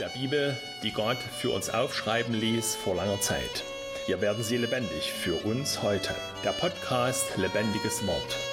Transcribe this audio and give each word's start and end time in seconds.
der 0.00 0.08
Bibel, 0.08 0.56
die 0.82 0.92
Gott 0.92 1.18
für 1.18 1.50
uns 1.50 1.68
aufschreiben 1.68 2.34
ließ 2.34 2.74
vor 2.74 2.96
langer 2.96 3.20
Zeit. 3.20 3.64
Hier 4.06 4.20
werden 4.20 4.42
sie 4.42 4.56
lebendig 4.56 5.12
für 5.12 5.34
uns 5.34 5.82
heute. 5.82 6.14
Der 6.42 6.52
Podcast 6.52 7.36
Lebendiges 7.36 8.06
Wort. 8.06 8.49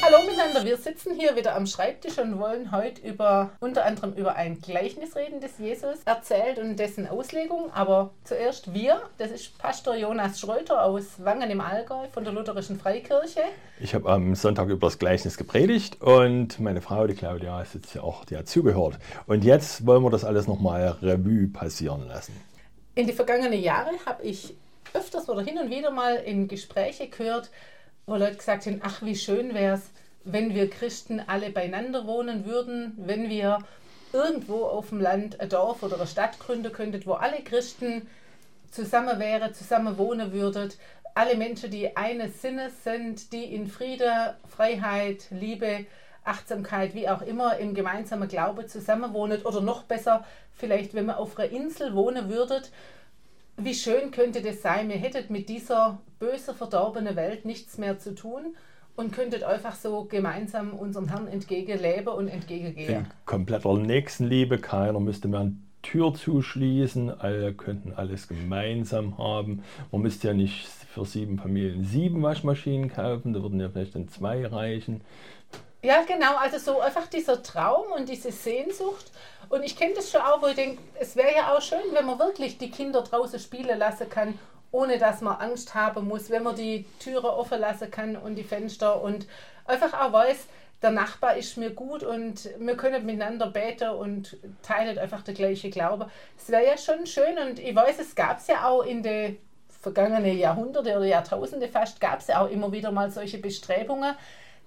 Hallo 0.00 0.18
miteinander, 0.24 0.64
wir 0.64 0.76
sitzen 0.76 1.14
hier 1.14 1.34
wieder 1.34 1.56
am 1.56 1.66
Schreibtisch 1.66 2.18
und 2.18 2.38
wollen 2.38 2.70
heute 2.70 3.00
über 3.06 3.50
unter 3.58 3.84
anderem 3.84 4.12
über 4.12 4.36
ein 4.36 4.60
Gleichnis 4.60 5.16
reden, 5.16 5.40
das 5.40 5.58
Jesus 5.58 5.98
erzählt 6.04 6.58
und 6.58 6.76
dessen 6.76 7.08
Auslegung. 7.08 7.72
Aber 7.72 8.10
zuerst 8.22 8.72
wir, 8.72 9.02
das 9.18 9.32
ist 9.32 9.58
Pastor 9.58 9.96
Jonas 9.96 10.38
Schröter 10.38 10.84
aus 10.84 11.04
Wangen 11.18 11.50
im 11.50 11.60
Allgäu 11.60 12.06
von 12.12 12.22
der 12.22 12.32
Lutherischen 12.32 12.78
Freikirche. 12.78 13.40
Ich 13.80 13.92
habe 13.92 14.08
am 14.08 14.36
Sonntag 14.36 14.68
über 14.68 14.86
das 14.86 15.00
Gleichnis 15.00 15.36
gepredigt 15.36 16.00
und 16.00 16.60
meine 16.60 16.80
Frau, 16.80 17.08
die 17.08 17.14
Claudia, 17.14 17.60
ist 17.60 17.74
jetzt 17.74 17.92
ja 17.94 18.02
auch, 18.02 18.24
die 18.24 18.36
hat 18.36 18.48
zugehört. 18.48 18.98
Und 19.26 19.44
jetzt 19.44 19.84
wollen 19.84 20.04
wir 20.04 20.10
das 20.10 20.24
alles 20.24 20.46
nochmal 20.46 20.96
Revue 21.02 21.48
passieren 21.48 22.06
lassen. 22.06 22.40
In 22.94 23.08
die 23.08 23.12
vergangenen 23.12 23.60
Jahre 23.60 23.90
habe 24.06 24.22
ich 24.22 24.54
öfters 24.94 25.28
oder 25.28 25.42
hin 25.42 25.58
und 25.58 25.70
wieder 25.70 25.90
mal 25.90 26.14
in 26.16 26.48
Gespräche 26.48 27.08
gehört, 27.08 27.50
wo 28.08 28.16
Leute 28.16 28.36
gesagt 28.36 28.66
haben, 28.66 28.80
ach 28.82 29.02
wie 29.02 29.16
schön 29.16 29.54
wäre 29.54 29.74
es, 29.74 29.90
wenn 30.24 30.54
wir 30.54 30.68
Christen 30.70 31.20
alle 31.20 31.50
beieinander 31.50 32.06
wohnen 32.06 32.46
würden, 32.46 32.94
wenn 32.96 33.28
wir 33.28 33.58
irgendwo 34.12 34.64
auf 34.64 34.88
dem 34.88 35.00
Land 35.00 35.40
ein 35.40 35.48
Dorf 35.48 35.82
oder 35.82 35.96
eine 35.96 36.06
Stadt 36.06 36.38
gründen 36.38 36.72
könnten, 36.72 37.04
wo 37.04 37.12
alle 37.12 37.42
Christen 37.42 38.08
zusammen 38.70 39.18
wären, 39.18 39.52
zusammen 39.52 39.98
wohnen 39.98 40.32
würden, 40.32 40.72
alle 41.14 41.36
Menschen, 41.36 41.70
die 41.70 41.96
eines 41.96 42.40
Sinnes 42.40 42.84
sind, 42.84 43.32
die 43.32 43.44
in 43.44 43.66
Friede, 43.66 44.36
Freiheit, 44.48 45.26
Liebe, 45.30 45.84
Achtsamkeit, 46.24 46.94
wie 46.94 47.08
auch 47.08 47.22
immer, 47.22 47.58
im 47.58 47.74
gemeinsamen 47.74 48.28
Glaube 48.28 48.66
zusammenwohnen 48.66 49.42
oder 49.42 49.60
noch 49.60 49.82
besser, 49.82 50.24
vielleicht 50.54 50.94
wenn 50.94 51.06
man 51.06 51.16
auf 51.16 51.38
einer 51.38 51.50
Insel 51.50 51.94
wohnen 51.94 52.30
würde. 52.30 52.62
Wie 53.60 53.74
schön 53.74 54.12
könnte 54.12 54.40
das 54.40 54.62
sein, 54.62 54.88
wir 54.88 54.96
hätten 54.96 55.32
mit 55.32 55.48
dieser 55.48 55.98
böse 56.20 56.54
verdorbenen 56.54 57.16
Welt 57.16 57.44
nichts 57.44 57.76
mehr 57.76 57.98
zu 57.98 58.14
tun 58.14 58.54
und 58.94 59.12
könntet 59.12 59.42
einfach 59.42 59.74
so 59.74 60.04
gemeinsam 60.04 60.74
unserem 60.74 61.08
Herrn 61.08 61.26
entgegenleben 61.26 62.08
und 62.08 62.28
entgegengehen. 62.28 63.00
In 63.00 63.06
kompletter 63.24 63.76
Nächstenliebe, 63.76 64.58
keiner 64.58 65.00
müsste 65.00 65.26
mehr 65.26 65.40
eine 65.40 65.56
Tür 65.82 66.14
zuschließen, 66.14 67.10
alle 67.20 67.52
könnten 67.52 67.92
alles 67.92 68.28
gemeinsam 68.28 69.18
haben. 69.18 69.64
Man 69.90 70.02
müsste 70.02 70.28
ja 70.28 70.34
nicht 70.34 70.66
für 70.66 71.04
sieben 71.04 71.38
Familien 71.38 71.84
sieben 71.84 72.22
Waschmaschinen 72.22 72.90
kaufen, 72.90 73.32
da 73.32 73.42
würden 73.42 73.60
ja 73.60 73.68
vielleicht 73.68 73.96
dann 73.96 74.08
zwei 74.08 74.46
reichen. 74.46 75.00
Ja, 75.88 76.02
genau, 76.02 76.36
also 76.36 76.58
so 76.58 76.80
einfach 76.80 77.06
dieser 77.06 77.42
Traum 77.42 77.92
und 77.92 78.10
diese 78.10 78.30
Sehnsucht. 78.30 79.10
Und 79.48 79.62
ich 79.62 79.74
kenne 79.74 79.94
das 79.94 80.10
schon 80.10 80.20
auch, 80.20 80.42
wo 80.42 80.48
ich 80.48 80.54
denke, 80.54 80.82
es 81.00 81.16
wäre 81.16 81.34
ja 81.34 81.56
auch 81.56 81.62
schön, 81.62 81.80
wenn 81.92 82.04
man 82.04 82.18
wirklich 82.18 82.58
die 82.58 82.70
Kinder 82.70 83.00
draußen 83.00 83.40
spielen 83.40 83.78
lassen 83.78 84.10
kann 84.10 84.38
ohne 84.70 84.98
dass 84.98 85.22
man 85.22 85.40
Angst 85.40 85.74
haben 85.74 86.06
muss, 86.06 86.28
wenn 86.28 86.42
man 86.42 86.54
die 86.54 86.84
Türe 86.98 87.32
offen 87.32 87.58
lassen 87.58 87.90
kann 87.90 88.16
und 88.16 88.34
die 88.34 88.44
Fenster 88.44 89.00
und 89.00 89.26
einfach 89.64 89.94
auch 89.94 90.12
weiß, 90.12 90.46
der 90.82 90.90
Nachbar 90.90 91.36
ist 91.38 91.56
mir 91.56 91.70
gut 91.70 92.02
und 92.02 92.50
wir 92.58 92.76
können 92.76 93.06
miteinander 93.06 93.46
beten 93.46 93.88
und 93.88 94.36
teilen 94.62 94.98
einfach 94.98 95.22
der 95.22 95.32
gleiche 95.32 95.70
Glaube. 95.70 96.10
Es 96.36 96.50
wäre 96.50 96.66
ja 96.66 96.76
schon 96.76 97.06
schön 97.06 97.38
und 97.38 97.58
ich 97.58 97.74
weiß, 97.74 97.98
es 97.98 98.14
gab 98.14 98.40
es 98.40 98.46
ja 98.46 98.68
auch 98.68 98.82
in 98.82 99.02
den 99.02 99.38
vergangenen 99.80 100.36
Jahrhunderte 100.36 100.90
oder 100.90 101.06
Jahrtausende 101.06 101.66
fast, 101.68 101.98
gab 101.98 102.20
es 102.20 102.26
ja 102.26 102.42
auch 102.42 102.50
immer 102.50 102.70
wieder 102.72 102.92
mal 102.92 103.10
solche 103.10 103.38
Bestrebungen. 103.38 104.14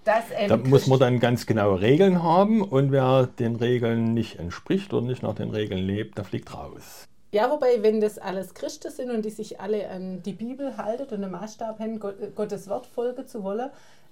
Da 0.04 0.58
muss 0.58 0.88
man 0.88 1.00
dann 1.00 1.20
ganz 1.20 1.46
genaue 1.46 1.80
Regeln 1.82 2.24
haben 2.24 2.64
und 2.64 2.92
wer 2.92 3.28
den 3.28 3.56
Regeln 3.56 4.14
nicht 4.14 4.40
entspricht 4.40 4.94
oder 4.94 5.06
nicht 5.06 5.22
nach 5.22 5.36
den 5.36 5.52
Regeln 5.52 5.86
lebt, 5.86 6.18
der 6.18 6.26
fliegt 6.26 6.54
raus. 6.56 7.08
Ja, 7.34 7.50
wobei, 7.50 7.82
wenn 7.82 8.02
das 8.02 8.18
alles 8.18 8.54
Christen 8.54 8.92
sind 8.92 9.10
und 9.12 9.24
die 9.24 9.30
sich 9.30 9.62
alle 9.62 9.90
an 9.90 10.22
die 10.24 10.34
Bibel 10.34 10.76
halten 10.76 11.04
und 11.04 11.24
einen 11.24 11.32
Maßstab 11.32 11.80
haben, 11.80 12.00
Gottes 12.36 12.68
Wort 12.68 12.88
folgen 12.88 13.26
zu 13.28 13.44
wollen, 13.44 13.70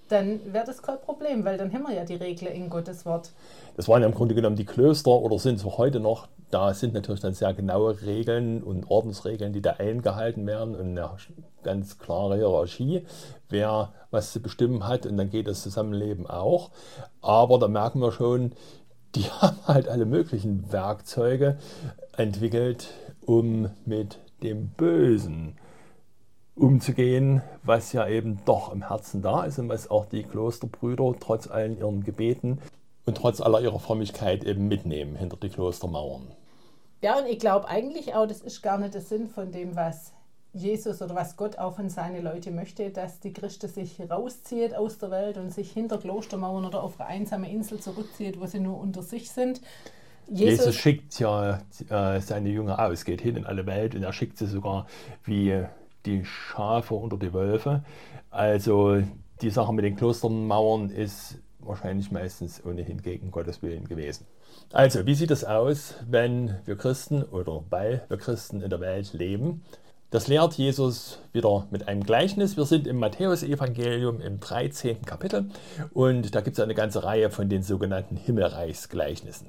dann 0.08 0.40
wäre 0.54 0.66
das 0.66 0.82
kein 0.82 1.00
Problem, 1.02 1.44
weil 1.44 1.58
dann 1.58 1.72
haben 1.74 1.84
wir 1.84 1.94
ja 1.94 2.06
die 2.06 2.16
Regeln 2.16 2.54
in 2.54 2.70
Gottes 2.70 3.06
Wort. 3.06 3.32
Das 3.76 3.88
waren 3.88 4.02
ja 4.02 4.08
im 4.08 4.14
Grunde 4.14 4.36
genommen 4.36 4.56
die 4.56 4.66
Klöster 4.66 5.12
oder 5.12 5.38
sind 5.38 5.56
es 5.56 5.66
auch 5.66 5.78
heute 5.78 6.00
noch. 6.00 6.28
Da 6.52 6.74
sind 6.74 6.94
natürlich 6.94 7.22
dann 7.22 7.34
sehr 7.34 7.54
genaue 7.54 8.02
Regeln 8.02 8.64
und 8.64 8.90
Ordensregeln, 8.90 9.54
die 9.54 9.62
da 9.62 9.74
eingehalten 9.74 10.48
werden 10.48 10.76
und 10.76 10.98
eine 10.98 11.12
ganz 11.64 12.00
klare 12.00 12.38
Hierarchie, 12.38 13.06
wer 13.50 13.94
was 14.10 14.34
zu 14.34 14.42
bestimmen 14.42 14.88
hat 14.88 15.06
und 15.06 15.18
dann 15.18 15.30
geht 15.30 15.48
das 15.48 15.62
Zusammenleben 15.62 16.26
auch. 16.28 16.72
Aber 17.22 17.60
da 17.60 17.68
merken 17.68 18.00
wir 18.00 18.12
schon, 18.12 18.54
die 19.16 19.24
haben 19.42 19.58
halt 19.68 19.88
alle 19.88 20.06
möglichen 20.06 20.72
Werkzeuge 20.72 21.58
entwickelt, 22.18 22.90
um 23.26 23.70
mit 23.86 24.18
dem 24.42 24.70
Bösen 24.70 25.56
umzugehen, 26.56 27.42
was 27.64 27.94
ja 27.94 28.08
eben 28.08 28.40
doch 28.46 28.74
im 28.74 28.88
Herzen 28.88 29.22
da 29.22 29.44
ist 29.44 29.60
und 29.60 29.70
was 29.70 29.90
auch 29.90 30.06
die 30.06 30.24
Klosterbrüder 30.24 31.14
trotz 31.20 31.48
allen 31.48 31.78
ihren 31.78 32.04
Gebeten 32.04 32.60
und 33.06 33.16
trotz 33.16 33.40
aller 33.40 33.62
ihrer 33.62 33.80
Frömmigkeit 33.80 34.44
eben 34.44 34.68
mitnehmen 34.68 35.16
hinter 35.16 35.38
die 35.38 35.50
Klostermauern. 35.50 36.28
Ja, 37.02 37.18
und 37.18 37.28
ich 37.28 37.40
glaube 37.40 37.68
eigentlich 37.68 38.14
auch, 38.14 38.28
das 38.28 38.42
ist 38.42 38.62
gar 38.62 38.78
nicht 38.78 38.94
der 38.94 39.02
Sinn 39.02 39.28
von 39.28 39.52
dem, 39.52 39.76
was 39.76 40.14
Jesus 40.54 41.02
oder 41.02 41.16
was 41.16 41.38
Gott 41.38 41.58
auch 41.58 41.76
von 41.76 41.90
seinen 41.90 42.24
Leuten 42.24 42.56
möchte, 42.56 42.90
dass 42.90 43.20
die 43.20 43.32
Christen 43.32 43.70
sich 43.70 44.00
rauszieht 44.10 44.74
aus 44.76 44.98
der 44.98 45.12
Welt 45.12 45.38
und 45.38 45.52
sich 45.52 45.72
hinter 45.72 46.00
Klostermauern 46.00 46.66
oder 46.66 46.84
auf 46.84 47.00
eine 47.00 47.10
einsame 47.10 47.52
Insel 47.52 47.80
zurückzieht, 47.80 48.40
wo 48.40 48.48
sie 48.48 48.60
nur 48.60 48.80
unter 48.80 49.04
sich 49.04 49.30
sind, 49.30 49.62
Jesus, 50.32 50.60
Jesus 50.60 50.76
schickt 50.76 51.20
ja 51.20 51.60
äh, 51.90 52.22
seine 52.22 52.50
Jünger 52.50 52.80
aus, 52.80 53.04
geht 53.04 53.22
hin 53.22 53.36
in 53.36 53.46
alle 53.46 53.66
Welt 53.66 53.96
und 53.96 54.04
er 54.04 54.14
schickt 54.14 54.38
sie 54.38 54.46
sogar 54.46 54.86
wie 55.24 55.64
die 56.06 56.24
Schafe 56.24 56.94
unter 56.94 57.18
die 57.18 57.34
Wölfe. 57.34 57.84
Also 58.30 59.02
die 59.42 59.50
Sache 59.50 59.74
mit 59.74 59.86
den 59.86 59.96
Klostermauern 59.96 60.92
ist 60.92 61.40
wahrscheinlich 61.60 62.12
meistens 62.12 62.64
ohnehin 62.64 63.02
gegen 63.02 63.32
Gottes 63.32 63.64
Willen 63.64 63.88
gewesen. 63.88 64.26
Also, 64.72 65.08
wie 65.08 65.16
sieht 65.16 65.32
es 65.32 65.44
aus, 65.44 65.96
wenn 66.08 66.60
wir 66.66 66.76
Christen 66.76 67.24
oder 67.24 67.64
weil 67.72 68.04
wir 68.08 68.18
Christen 68.18 68.62
in 68.62 68.70
der 68.70 68.80
Welt 68.80 69.14
leben? 69.14 69.64
Das 70.12 70.28
lehrt 70.28 70.54
Jesus 70.54 71.18
wieder 71.34 71.66
mit 71.72 71.88
einem 71.88 72.04
Gleichnis. 72.04 72.56
Wir 72.56 72.66
sind 72.66 72.86
im 72.86 72.98
Matthäusevangelium 72.98 74.22
im 74.22 74.40
13. 74.40 75.06
Kapitel 75.06 75.50
und 75.94 76.36
da 76.36 76.42
gibt 76.42 76.60
es 76.60 76.64
eine 76.64 76.76
ganze 76.76 77.04
Reihe 77.04 77.32
von 77.32 77.50
den 77.50 77.64
sogenannten 77.64 78.16
Himmelreichsgleichnissen. 78.16 79.48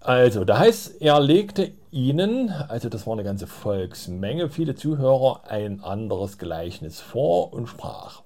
Also, 0.00 0.44
da 0.44 0.58
heißt, 0.58 1.02
er 1.02 1.20
legte 1.20 1.72
ihnen, 1.90 2.48
also 2.48 2.88
das 2.88 3.06
war 3.06 3.12
eine 3.12 3.24
ganze 3.24 3.46
Volksmenge, 3.46 4.48
viele 4.48 4.76
Zuhörer, 4.76 5.42
ein 5.46 5.84
anderes 5.84 6.38
Gleichnis 6.38 7.00
vor 7.00 7.52
und 7.52 7.66
sprach. 7.66 8.22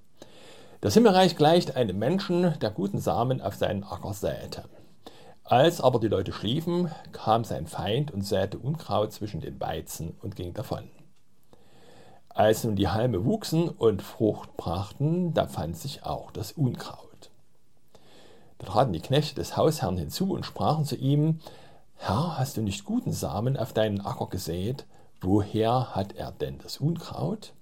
Das 0.80 0.94
Himmelreich 0.94 1.34
gleicht 1.36 1.74
einem 1.74 1.98
Menschen, 1.98 2.56
der 2.60 2.70
guten 2.70 2.98
Samen 2.98 3.40
auf 3.40 3.56
seinen 3.56 3.82
Acker 3.82 4.12
säte. 4.12 4.62
Als 5.44 5.82
aber 5.82 6.00
die 6.00 6.08
Leute 6.08 6.32
schliefen, 6.32 6.90
kam 7.12 7.44
sein 7.44 7.66
Feind 7.66 8.10
und 8.10 8.22
säte 8.22 8.58
Unkraut 8.58 9.12
zwischen 9.12 9.42
den 9.42 9.60
Weizen 9.60 10.16
und 10.22 10.36
ging 10.36 10.54
davon. 10.54 10.88
Als 12.30 12.64
nun 12.64 12.76
die 12.76 12.88
Halme 12.88 13.26
wuchsen 13.26 13.68
und 13.68 14.00
Frucht 14.00 14.56
brachten, 14.56 15.34
da 15.34 15.46
fand 15.46 15.76
sich 15.76 16.02
auch 16.02 16.30
das 16.30 16.52
Unkraut. 16.52 17.30
Da 18.58 18.66
traten 18.66 18.94
die 18.94 19.00
Knechte 19.00 19.34
des 19.34 19.56
Hausherrn 19.56 19.98
hinzu 19.98 20.32
und 20.32 20.46
sprachen 20.46 20.86
zu 20.86 20.96
ihm, 20.96 21.40
Herr, 21.96 22.38
hast 22.38 22.56
du 22.56 22.62
nicht 22.62 22.86
guten 22.86 23.12
Samen 23.12 23.58
auf 23.58 23.74
deinen 23.74 24.00
Acker 24.00 24.28
gesät? 24.28 24.86
Woher 25.20 25.94
hat 25.94 26.14
er 26.14 26.32
denn 26.32 26.58
das 26.58 26.78
Unkraut? 26.78 27.52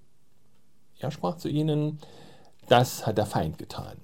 Er 0.99 1.11
sprach 1.11 1.35
zu 1.35 1.49
ihnen, 1.49 1.99
das 2.69 3.05
hat 3.05 3.17
der 3.17 3.25
Feind 3.25 3.57
getan. 3.57 3.97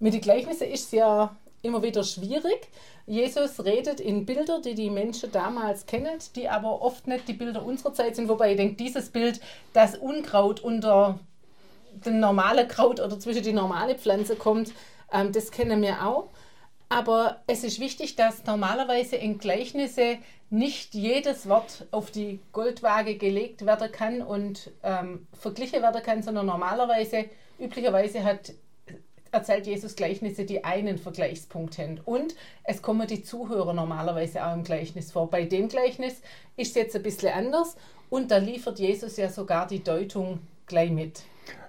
Mit 0.00 0.12
den 0.12 0.20
Gleichnissen 0.20 0.66
ist 0.66 0.86
es 0.86 0.90
ja 0.90 1.36
immer 1.62 1.82
wieder 1.82 2.04
schwierig. 2.04 2.68
Jesus 3.06 3.64
redet 3.64 4.00
in 4.00 4.24
Bilder, 4.24 4.60
die 4.60 4.74
die 4.74 4.90
Menschen 4.90 5.32
damals 5.32 5.86
kennen, 5.86 6.18
die 6.36 6.48
aber 6.48 6.82
oft 6.82 7.06
nicht 7.06 7.28
die 7.28 7.32
Bilder 7.32 7.64
unserer 7.64 7.92
Zeit 7.92 8.16
sind. 8.16 8.28
Wobei 8.28 8.52
ich 8.52 8.56
denke, 8.56 8.76
dieses 8.76 9.10
Bild, 9.10 9.40
das 9.72 9.96
Unkraut 9.96 10.60
unter 10.60 11.18
den 11.92 12.20
normalen 12.20 12.68
Kraut 12.68 13.00
oder 13.00 13.18
zwischen 13.18 13.42
die 13.42 13.52
normale 13.52 13.96
Pflanze 13.96 14.36
kommt, 14.36 14.72
ähm, 15.12 15.32
das 15.32 15.50
kennen 15.50 15.82
wir 15.82 16.06
auch. 16.06 16.28
Aber 16.88 17.42
es 17.46 17.62
ist 17.62 17.78
wichtig, 17.78 18.16
dass 18.16 18.44
normalerweise 18.44 19.16
in 19.16 19.38
Gleichnisse 19.38 20.18
nicht 20.50 20.94
jedes 20.94 21.48
Wort 21.48 21.86
auf 21.92 22.10
die 22.10 22.40
Goldwaage 22.52 23.16
gelegt 23.16 23.64
werden 23.64 23.92
kann 23.92 24.22
und 24.22 24.72
ähm, 24.82 25.28
verglichen 25.32 25.82
werden 25.82 26.02
kann, 26.02 26.22
sondern 26.22 26.46
normalerweise, 26.46 27.26
üblicherweise 27.60 28.24
hat, 28.24 28.52
erzählt 29.32 29.66
Jesus 29.66 29.96
Gleichnisse, 29.96 30.44
die 30.44 30.64
einen 30.64 30.98
Vergleichspunkt 30.98 31.78
haben. 31.78 32.00
Und 32.04 32.34
es 32.64 32.82
kommen 32.82 33.06
die 33.06 33.22
Zuhörer 33.22 33.72
normalerweise 33.72 34.44
auch 34.44 34.54
im 34.54 34.64
Gleichnis 34.64 35.12
vor. 35.12 35.30
Bei 35.30 35.44
dem 35.44 35.68
Gleichnis 35.68 36.20
ist 36.56 36.70
es 36.70 36.74
jetzt 36.74 36.96
ein 36.96 37.02
bisschen 37.02 37.32
anders 37.32 37.76
und 38.08 38.30
da 38.30 38.38
liefert 38.38 38.78
Jesus 38.78 39.16
ja 39.16 39.28
sogar 39.28 39.66
die 39.66 39.82
Deutung 39.82 40.40
gleich 40.66 40.90
mit. 40.90 41.22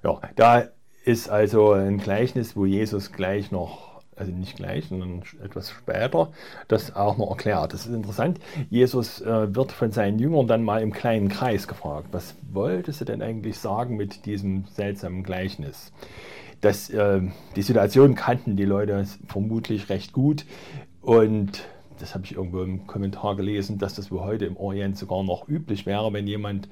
Ja, 0.04 0.20
da 0.36 0.68
ist 1.04 1.30
also 1.30 1.74
ein 1.74 1.98
Gleichnis, 1.98 2.56
wo 2.56 2.66
Jesus 2.66 3.12
gleich 3.12 3.52
noch 3.52 3.92
also 4.22 4.32
nicht 4.32 4.56
gleich, 4.56 4.88
sondern 4.88 5.24
etwas 5.44 5.72
später, 5.72 6.32
das 6.68 6.96
auch 6.96 7.18
noch 7.18 7.32
erklärt. 7.32 7.74
Das 7.74 7.88
ist 7.88 7.94
interessant. 7.94 8.40
Jesus 8.70 9.20
äh, 9.22 9.56
wird 9.56 9.72
von 9.72 9.92
seinen 9.92 10.20
Jüngern 10.20 10.48
dann 10.48 10.64
mal 10.64 10.82
im 10.82 10.94
kleinen 10.94 11.30
Kreis 11.30 11.68
gefragt, 11.68 12.10
was 12.12 12.36
wollte 12.52 12.92
sie 12.92 13.06
denn 13.06 13.24
eigentlich 13.24 13.58
sagen 13.58 13.98
mit 13.98 14.26
diesem 14.26 14.66
seltsamen 14.66 15.24
Gleichnis? 15.24 15.92
Das, 16.62 16.90
äh, 16.90 17.22
die 17.56 17.62
Situation 17.62 18.16
kannten 18.16 18.56
die 18.56 18.66
Leute 18.66 19.06
vermutlich 19.28 19.90
recht 19.90 20.14
gut. 20.14 20.46
Und 21.02 21.64
das 22.00 22.14
habe 22.14 22.26
ich 22.26 22.36
irgendwo 22.36 22.62
im 22.62 22.88
Kommentar 22.88 23.36
gelesen, 23.36 23.78
dass 23.78 23.96
das 23.96 24.12
wohl 24.12 24.22
heute 24.22 24.46
im 24.46 24.58
Orient 24.58 24.98
sogar 24.98 25.24
noch 25.24 25.48
üblich 25.48 25.86
wäre, 25.86 26.14
wenn 26.14 26.28
jemand 26.28 26.68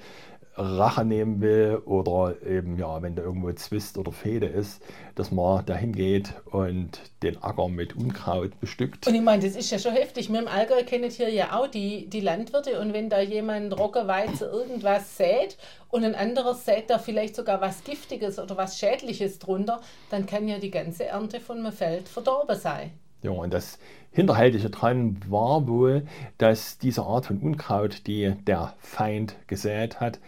Rache 0.60 1.06
nehmen 1.06 1.40
will 1.42 1.82
oder 1.86 2.36
eben, 2.46 2.78
ja, 2.78 3.02
wenn 3.02 3.16
da 3.16 3.24
irgendwo 3.24 3.52
Zwist 3.54 3.98
oder 3.98 4.12
Fehde 4.12 4.46
ist, 4.46 4.82
dass 5.16 5.32
man 5.32 5.66
dahin 5.66 5.94
geht 5.94 6.34
und 6.52 7.00
den 7.24 7.42
Acker 7.42 7.70
mit 7.70 7.96
Unkraut 7.96 8.60
bestückt. 8.60 9.08
Und 9.08 9.16
ich 9.16 9.22
meine, 9.22 9.42
das 9.44 9.56
ist 9.56 9.72
ja 9.72 9.80
schon 9.80 9.94
heftig. 9.94 10.32
Wir 10.32 10.40
im 10.40 10.48
Allgäu 10.48 10.84
kennen 10.84 11.10
hier 11.10 11.30
ja 11.30 11.58
auch 11.58 11.68
die, 11.68 12.08
die 12.10 12.20
Landwirte 12.20 12.80
und 12.80 12.94
wenn 12.94 13.10
da 13.10 13.22
jemand 13.22 13.78
Roggenweizen 13.78 14.50
irgendwas 14.50 15.16
sät 15.16 15.58
und 15.90 16.04
ein 16.04 16.16
anderer 16.16 16.54
sät 16.54 16.90
da 16.90 17.00
vielleicht 17.00 17.36
sogar 17.36 17.62
was 17.62 17.84
Giftiges 17.84 18.38
oder 18.38 18.58
was 18.58 18.78
Schädliches 18.78 19.40
drunter, 19.40 19.80
dann 20.10 20.26
kann 20.26 20.48
ja 20.48 20.60
die 20.60 20.72
ganze 20.72 21.06
Ernte 21.06 21.40
von 21.40 21.60
einem 21.60 21.72
Feld 21.72 22.10
verdorben 22.10 22.58
sein. 22.58 22.92
Ja, 23.22 23.32
und 23.32 23.54
das 23.54 23.80
Hinterhältige 24.12 24.70
dran 24.70 25.18
war 25.30 25.68
wohl, 25.68 26.04
dass 26.38 26.78
diese 26.78 27.04
Art 27.04 27.28
von 27.28 27.38
Unkraut, 27.38 28.08
die 28.08 28.34
der 28.48 28.74
Feind 28.80 29.36
gesät 29.48 30.00
hat, 30.00 30.20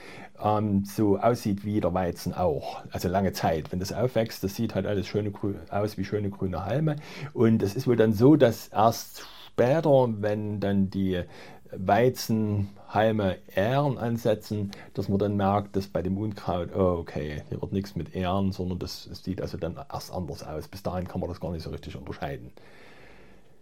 ähm, 0.44 0.86
so 0.86 1.18
aussieht 1.18 1.66
wie 1.66 1.82
der 1.82 1.94
Weizen 1.94 2.34
auch. 2.34 2.84
Also 2.92 3.08
lange 3.08 3.34
Zeit. 3.34 3.72
Wenn 3.72 3.80
das 3.80 3.94
aufwächst, 3.94 4.44
das 4.44 4.56
sieht 4.56 4.76
halt 4.76 4.86
alles 4.86 5.08
schöne, 5.08 5.32
aus 5.70 5.98
wie 5.98 6.06
schöne 6.06 6.30
grüne 6.30 6.66
Halme. 6.66 6.98
Und 7.34 7.64
es 7.64 7.76
ist 7.76 7.88
wohl 7.88 7.96
dann 7.96 8.14
so, 8.14 8.36
dass 8.36 8.68
erst 8.68 9.24
später, 9.48 10.10
wenn 10.20 10.60
dann 10.60 10.90
die 10.90 11.24
Weizenhalme 11.74 13.38
Ähren 13.56 13.98
ansetzen, 13.98 14.72
dass 14.94 15.08
man 15.08 15.20
dann 15.20 15.38
merkt, 15.38 15.76
dass 15.76 15.88
bei 15.88 16.02
dem 16.02 16.18
Unkraut, 16.18 16.70
oh 16.76 16.98
okay, 17.00 17.44
hier 17.50 17.62
wird 17.62 17.72
nichts 17.72 17.96
mit 17.96 18.14
Ähren, 18.14 18.52
sondern 18.52 18.80
das, 18.80 19.08
das 19.10 19.24
sieht 19.24 19.42
also 19.42 19.58
dann 19.58 19.80
erst 19.92 20.14
anders 20.14 20.44
aus. 20.44 20.68
Bis 20.68 20.84
dahin 20.84 21.08
kann 21.08 21.22
man 21.22 21.30
das 21.30 21.40
gar 21.40 21.52
nicht 21.52 21.64
so 21.64 21.70
richtig 21.70 21.96
unterscheiden. 21.96 22.52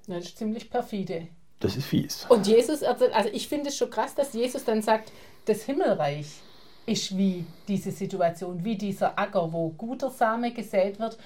Das 0.09 0.25
ist 0.25 0.37
ziemlich 0.37 0.69
perfide. 0.69 1.27
Das 1.59 1.75
ist 1.75 1.85
fies. 1.85 2.25
Und 2.29 2.47
Jesus, 2.47 2.83
also 2.83 3.05
ich 3.31 3.47
finde 3.47 3.69
es 3.69 3.77
schon 3.77 3.89
krass, 3.89 4.15
dass 4.15 4.33
Jesus 4.33 4.63
dann 4.63 4.81
sagt, 4.81 5.11
das 5.45 5.63
Himmelreich 5.63 6.27
ist 6.85 7.17
wie 7.17 7.45
diese 7.67 7.91
Situation, 7.91 8.63
wie 8.63 8.75
dieser 8.75 9.19
Acker, 9.19 9.53
wo 9.53 9.69
guter 9.69 10.09
Same 10.09 10.51
gesät 10.51 10.99
wird 10.99 11.17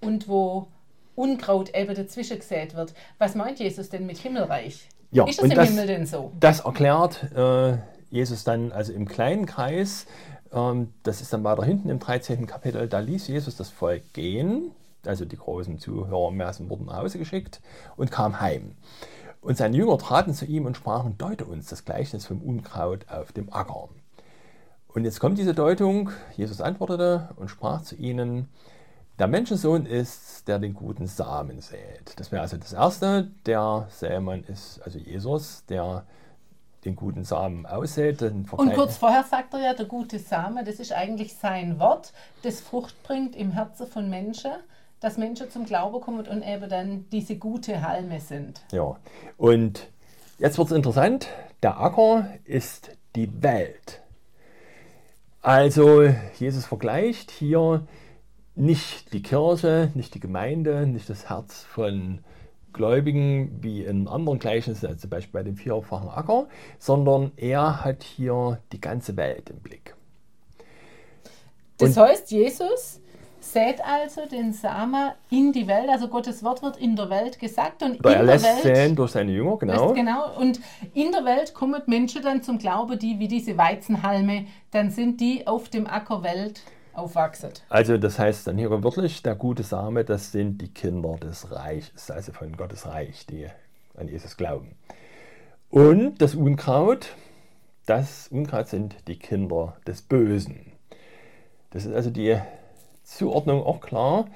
und 0.00 0.28
wo 0.28 0.68
Unkraut 1.16 1.74
eben 1.74 1.94
dazwischen 1.94 2.38
gesät 2.38 2.74
wird. 2.74 2.94
Was 3.18 3.34
meint 3.34 3.58
Jesus 3.58 3.90
denn 3.90 4.06
mit 4.06 4.18
Himmelreich? 4.18 4.88
Ja, 5.10 5.26
ist 5.26 5.40
das 5.40 5.50
im 5.50 5.54
das, 5.54 5.68
Himmel 5.68 5.86
denn 5.86 6.06
so? 6.06 6.32
Das 6.38 6.60
erklärt 6.60 7.24
äh, 7.34 7.78
Jesus 8.10 8.44
dann 8.44 8.72
also 8.72 8.92
im 8.92 9.06
kleinen 9.06 9.44
Kreis. 9.44 10.06
Ähm, 10.52 10.94
das 11.02 11.20
ist 11.20 11.32
dann 11.32 11.44
weiter 11.44 11.64
hinten 11.64 11.90
im 11.90 11.98
13. 11.98 12.46
Kapitel. 12.46 12.88
Da 12.88 13.00
ließ 13.00 13.28
Jesus 13.28 13.56
das 13.56 13.68
Volk 13.68 14.14
gehen 14.14 14.70
also 15.06 15.24
die 15.24 15.36
großen 15.36 15.78
Zuhörermassen 15.78 16.68
wurden 16.68 16.86
nach 16.86 16.98
Hause 16.98 17.18
geschickt 17.18 17.60
und 17.96 18.10
kam 18.10 18.40
heim. 18.40 18.76
Und 19.40 19.56
seine 19.56 19.76
Jünger 19.76 19.98
traten 19.98 20.34
zu 20.34 20.44
ihm 20.44 20.66
und 20.66 20.76
sprachen, 20.76 21.16
deute 21.16 21.46
uns 21.46 21.68
das 21.68 21.84
Gleichnis 21.84 22.26
vom 22.26 22.42
Unkraut 22.42 23.08
auf 23.08 23.32
dem 23.32 23.52
Acker. 23.52 23.88
Und 24.88 25.04
jetzt 25.04 25.20
kommt 25.20 25.38
diese 25.38 25.54
Deutung, 25.54 26.10
Jesus 26.36 26.60
antwortete 26.60 27.30
und 27.36 27.48
sprach 27.48 27.82
zu 27.82 27.96
ihnen, 27.96 28.48
der 29.18 29.28
Menschensohn 29.28 29.86
ist, 29.86 30.48
der 30.48 30.58
den 30.58 30.74
guten 30.74 31.06
Samen 31.06 31.60
sät. 31.60 32.14
Das 32.16 32.32
wäre 32.32 32.42
also 32.42 32.56
das 32.56 32.72
Erste. 32.72 33.30
Der 33.44 33.86
Sämann 33.90 34.44
ist 34.44 34.80
also 34.82 34.98
Jesus, 34.98 35.64
der 35.66 36.04
den 36.86 36.96
guten 36.96 37.24
Samen 37.24 37.66
aussät. 37.66 38.22
Und 38.22 38.48
kurz 38.74 38.96
vorher 38.96 39.24
sagt 39.24 39.52
er 39.52 39.60
ja, 39.60 39.74
der 39.74 39.84
gute 39.84 40.18
Same, 40.18 40.64
das 40.64 40.76
ist 40.76 40.92
eigentlich 40.92 41.34
sein 41.34 41.78
Wort, 41.78 42.14
das 42.42 42.60
Frucht 42.60 43.02
bringt 43.02 43.36
im 43.36 43.52
Herzen 43.52 43.86
von 43.86 44.08
Menschen 44.08 44.52
dass 45.00 45.16
Menschen 45.16 45.50
zum 45.50 45.64
Glauben 45.64 46.00
kommen 46.00 46.26
und 46.26 46.42
eben 46.42 46.68
dann 46.68 47.06
diese 47.10 47.36
gute 47.36 47.82
Halme 47.82 48.20
sind. 48.20 48.60
Ja, 48.70 48.96
und 49.36 49.88
jetzt 50.38 50.58
wird 50.58 50.68
es 50.68 50.76
interessant. 50.76 51.28
Der 51.62 51.80
Acker 51.80 52.28
ist 52.44 52.92
die 53.16 53.42
Welt. 53.42 54.02
Also 55.42 56.02
Jesus 56.38 56.66
vergleicht 56.66 57.30
hier 57.30 57.86
nicht 58.54 59.12
die 59.14 59.22
Kirche, 59.22 59.90
nicht 59.94 60.14
die 60.14 60.20
Gemeinde, 60.20 60.86
nicht 60.86 61.08
das 61.08 61.30
Herz 61.30 61.62
von 61.62 62.20
Gläubigen 62.72 63.62
wie 63.62 63.84
in 63.84 64.06
anderen 64.06 64.38
Gleichnissen, 64.38 64.86
also 64.86 64.98
zum 65.00 65.10
Beispiel 65.10 65.32
bei 65.32 65.42
dem 65.42 65.56
vierfachen 65.56 66.10
Acker, 66.10 66.46
sondern 66.78 67.32
er 67.36 67.84
hat 67.84 68.02
hier 68.02 68.60
die 68.72 68.80
ganze 68.80 69.16
Welt 69.16 69.50
im 69.50 69.60
Blick. 69.60 69.96
Das 71.78 71.96
Und 71.96 72.04
heißt, 72.04 72.30
Jesus 72.30 73.00
sät 73.40 73.80
also 73.84 74.26
den 74.26 74.52
Sama 74.52 75.14
in 75.30 75.52
die 75.52 75.66
Welt, 75.66 75.88
also 75.88 76.08
Gottes 76.08 76.42
Wort 76.42 76.62
wird 76.62 76.76
in 76.76 76.96
der 76.96 77.10
Welt 77.10 77.38
gesagt 77.38 77.82
und 77.82 78.00
Oder 78.00 78.10
in 78.10 78.16
er 78.16 78.22
lässt 78.22 78.44
der 78.44 78.64
Welt, 78.64 78.76
säen 78.76 78.96
durch 78.96 79.12
seine 79.12 79.32
Jünger, 79.32 79.56
genau. 79.58 79.92
genau. 79.92 80.36
Und 80.38 80.60
in 80.94 81.12
der 81.12 81.24
Welt 81.24 81.54
kommen 81.54 81.82
Menschen 81.86 82.22
dann 82.22 82.42
zum 82.42 82.58
Glauben, 82.58 82.98
die 82.98 83.18
wie 83.18 83.28
diese 83.28 83.56
Weizenhalme, 83.56 84.46
dann 84.70 84.90
sind 84.90 85.20
die 85.20 85.46
auf 85.46 85.68
dem 85.68 85.86
Acker 85.86 86.22
Welt 86.22 86.62
aufwachsen. 86.92 87.50
Also 87.68 87.98
das 87.98 88.18
heißt 88.18 88.46
dann 88.46 88.58
hier 88.58 88.70
wirklich, 88.70 89.22
der 89.22 89.34
gute 89.34 89.62
Same, 89.62 90.04
das 90.04 90.32
sind 90.32 90.60
die 90.60 90.68
Kinder 90.68 91.16
des 91.16 91.50
Reiches, 91.50 92.10
also 92.10 92.32
von 92.32 92.56
Gottes 92.56 92.86
Reich, 92.86 93.26
die 93.26 93.46
an 93.96 94.08
Jesus 94.08 94.36
glauben. 94.36 94.74
Und 95.70 96.20
das 96.20 96.34
Unkraut, 96.34 97.14
das 97.86 98.28
Unkraut 98.28 98.68
sind 98.68 98.96
die 99.06 99.18
Kinder 99.18 99.76
des 99.86 100.02
Bösen. 100.02 100.72
Das 101.70 101.86
ist 101.86 101.94
also 101.94 102.10
die 102.10 102.36
Zuordnung 103.10 103.62
auch 103.64 103.80
klar. 103.80 104.26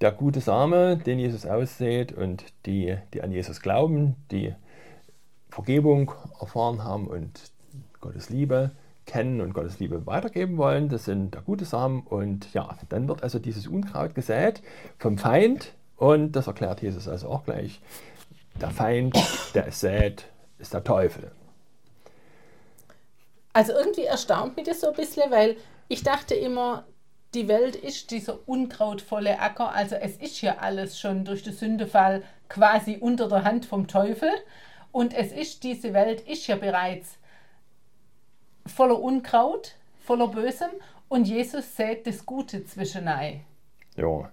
Der 0.00 0.12
gute 0.12 0.40
Same, 0.40 0.96
den 0.96 1.18
Jesus 1.18 1.44
aussät 1.44 2.12
und 2.12 2.44
die, 2.64 2.96
die 3.12 3.22
an 3.22 3.32
Jesus 3.32 3.60
glauben, 3.60 4.16
die 4.30 4.54
Vergebung 5.50 6.12
erfahren 6.40 6.84
haben 6.84 7.06
und 7.06 7.40
Gottes 8.00 8.30
Liebe 8.30 8.70
kennen 9.04 9.40
und 9.40 9.52
Gottes 9.52 9.78
Liebe 9.78 10.06
weitergeben 10.06 10.56
wollen, 10.56 10.88
das 10.88 11.04
sind 11.04 11.34
der 11.34 11.42
gute 11.42 11.64
Samen. 11.64 12.02
Und 12.02 12.52
ja, 12.54 12.78
dann 12.88 13.08
wird 13.08 13.22
also 13.22 13.38
dieses 13.38 13.66
Unkraut 13.66 14.14
gesät 14.14 14.62
vom 14.98 15.18
Feind 15.18 15.74
und 15.96 16.32
das 16.32 16.46
erklärt 16.46 16.80
Jesus 16.80 17.08
also 17.08 17.28
auch 17.28 17.44
gleich. 17.44 17.80
Der 18.60 18.70
Feind, 18.70 19.18
der 19.54 19.66
es 19.66 19.80
sät, 19.80 20.26
ist 20.58 20.72
der 20.72 20.84
Teufel. 20.84 21.30
Also 23.52 23.72
irgendwie 23.72 24.04
erstaunt 24.04 24.56
mich 24.56 24.66
das 24.66 24.80
so 24.80 24.88
ein 24.88 24.94
bisschen, 24.94 25.30
weil 25.30 25.56
ich 25.88 26.04
dachte 26.04 26.34
immer, 26.34 26.84
die 27.34 27.48
Welt 27.48 27.76
ist 27.76 28.10
dieser 28.10 28.48
unkrautvolle 28.48 29.38
Acker. 29.38 29.72
Also 29.72 29.96
es 29.96 30.16
ist 30.16 30.40
ja 30.40 30.58
alles 30.58 30.98
schon 30.98 31.24
durch 31.24 31.42
den 31.42 31.52
Sündefall 31.52 32.22
quasi 32.48 32.96
unter 33.00 33.28
der 33.28 33.44
Hand 33.44 33.66
vom 33.66 33.86
Teufel. 33.86 34.30
Und 34.92 35.14
es 35.14 35.30
ist, 35.32 35.62
diese 35.62 35.92
Welt 35.94 36.20
ist 36.22 36.46
ja 36.48 36.56
bereits 36.56 37.18
voller 38.66 39.00
Unkraut, 39.00 39.76
voller 40.00 40.28
Bösem. 40.28 40.70
Und 41.08 41.28
Jesus 41.28 41.76
sät 41.76 42.06
das 42.06 42.26
Gute 42.26 42.64
zwischenei. 42.64 43.44
Ja, 43.96 44.30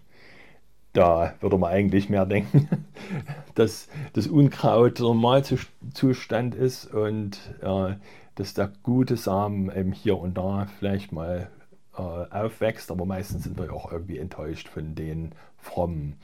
da 0.93 1.35
würde 1.41 1.57
man 1.59 1.71
eigentlich 1.71 2.09
mehr 2.09 2.25
denken, 2.25 2.67
dass 3.55 3.87
das 4.13 4.25
Unkraut 4.25 4.97
der 4.97 5.05
Normalzustand 5.05 6.55
ist 6.55 6.85
und 6.91 7.39
äh, 7.61 7.93
dass 8.33 8.55
der 8.55 8.71
gute 8.81 9.17
Samen 9.17 9.71
eben 9.75 9.91
hier 9.91 10.17
und 10.17 10.35
da 10.35 10.67
vielleicht 10.79 11.11
mal 11.11 11.51
äh, 11.97 12.01
aufwächst, 12.01 12.91
aber 12.91 13.05
meistens 13.05 13.43
sind 13.43 13.57
wir 13.57 13.73
auch 13.73 13.91
irgendwie 13.91 14.17
enttäuscht 14.17 14.67
von 14.67 14.95
den 14.95 15.31
Frommen. 15.57 16.19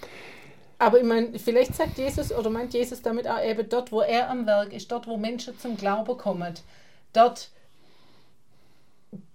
Aber 0.80 1.00
ich 1.00 1.06
meine, 1.06 1.40
vielleicht 1.40 1.76
sagt 1.76 1.98
Jesus 1.98 2.32
oder 2.32 2.50
meint 2.50 2.74
Jesus 2.74 3.02
damit 3.02 3.28
auch 3.28 3.42
eben 3.42 3.68
dort, 3.70 3.92
wo 3.92 4.02
er 4.02 4.30
am 4.30 4.46
Werk 4.46 4.74
ist, 4.74 4.92
dort, 4.92 5.08
wo 5.08 5.18
Menschen 5.18 5.58
zum 5.58 5.78
Glauben 5.78 6.18
kommen, 6.18 6.54
dort 7.14 7.50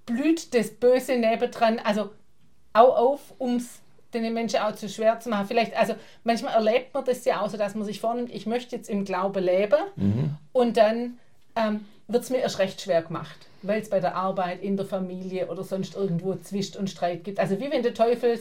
blüht 0.07 0.55
das 0.55 0.71
Böse 0.71 1.17
nebendran, 1.17 1.79
also 1.79 2.11
auch 2.73 2.97
auf, 2.97 3.35
um 3.39 3.57
es 3.57 3.81
den 4.15 4.33
Menschen 4.33 4.61
auch 4.61 4.75
zu 4.75 4.89
schwer 4.89 5.21
zu 5.21 5.29
machen. 5.29 5.47
Vielleicht, 5.47 5.77
also 5.77 5.95
manchmal 6.25 6.55
erlebt 6.55 6.95
man 6.95 7.05
das 7.05 7.25
ja 7.25 7.41
auch 7.41 7.51
so, 7.51 7.57
dass 7.57 7.75
man 7.75 7.85
sich 7.85 8.01
vornimmt, 8.01 8.31
ich 8.33 8.47
möchte 8.47 8.77
jetzt 8.77 8.89
im 8.89 9.05
Glaube 9.05 9.41
leben 9.41 9.81
mhm. 9.97 10.37
und 10.53 10.77
dann 10.77 11.19
ähm, 11.57 11.85
wird 12.07 12.25
es 12.25 12.31
mir 12.31 12.39
erst 12.39 12.59
recht 12.59 12.81
schwer 12.81 13.03
gemacht 13.03 13.48
weil 13.63 13.81
es 13.81 13.91
bei 13.91 14.01
der 14.01 14.15
Arbeit, 14.15 14.63
in 14.63 14.77
der 14.77 14.87
Familie 14.87 15.49
oder 15.49 15.65
sonst 15.65 15.97
irgendwo 15.97 16.35
Zwist 16.37 16.77
und 16.77 16.89
Streit 16.91 17.25
gibt. 17.25 17.41
Also 17.41 17.59
wie 17.61 17.71
wenn 17.71 17.83
der 17.83 17.95
Teufel 17.95 18.39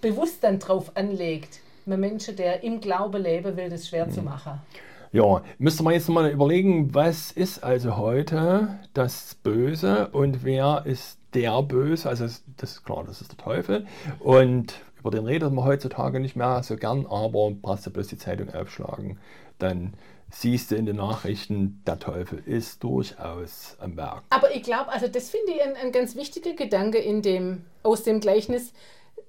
bewusst 0.00 0.44
dann 0.44 0.58
drauf 0.58 0.92
anlegt, 0.94 1.60
einem 1.86 2.00
Menschen, 2.00 2.36
der 2.36 2.62
im 2.62 2.80
Glaube 2.80 3.18
leben 3.18 3.56
will, 3.56 3.68
das 3.68 3.88
schwer 3.88 4.06
mhm. 4.06 4.10
zu 4.12 4.22
machen. 4.22 4.60
Ja, 5.12 5.42
müsste 5.58 5.84
man 5.84 5.94
jetzt 5.94 6.08
mal 6.08 6.28
überlegen, 6.28 6.92
was 6.92 7.30
ist 7.30 7.62
also 7.62 7.96
heute 7.96 8.80
das 8.94 9.36
Böse 9.36 10.08
und 10.08 10.44
wer 10.44 10.82
ist 10.86 11.18
der 11.34 11.62
Böse? 11.62 12.08
Also 12.08 12.24
das 12.24 12.72
ist 12.72 12.84
klar, 12.84 13.04
das 13.06 13.20
ist 13.20 13.30
der 13.30 13.38
Teufel. 13.38 13.86
Und 14.18 14.74
über 14.98 15.12
den 15.12 15.24
redet 15.24 15.52
man 15.52 15.64
heutzutage 15.64 16.18
nicht 16.18 16.34
mehr 16.34 16.62
so 16.64 16.76
gern, 16.76 17.06
aber 17.06 17.52
brauchst 17.52 17.86
du 17.86 17.90
bloß 17.90 18.08
die 18.08 18.18
Zeitung 18.18 18.52
aufschlagen, 18.52 19.18
dann 19.58 19.94
siehst 20.34 20.70
du 20.70 20.74
in 20.74 20.86
den 20.86 20.96
Nachrichten, 20.96 21.82
der 21.86 21.98
Teufel 21.98 22.42
ist 22.44 22.82
durchaus 22.82 23.76
am 23.80 23.96
Werk. 23.96 24.24
Aber 24.30 24.54
ich 24.54 24.62
glaube, 24.62 24.90
also 24.90 25.06
das 25.06 25.30
finde 25.30 25.52
ich 25.52 25.62
ein, 25.62 25.76
ein 25.76 25.92
ganz 25.92 26.16
wichtiger 26.16 26.54
Gedanke 26.54 26.98
in 26.98 27.22
dem, 27.22 27.64
aus 27.82 28.02
dem 28.02 28.20
Gleichnis, 28.20 28.72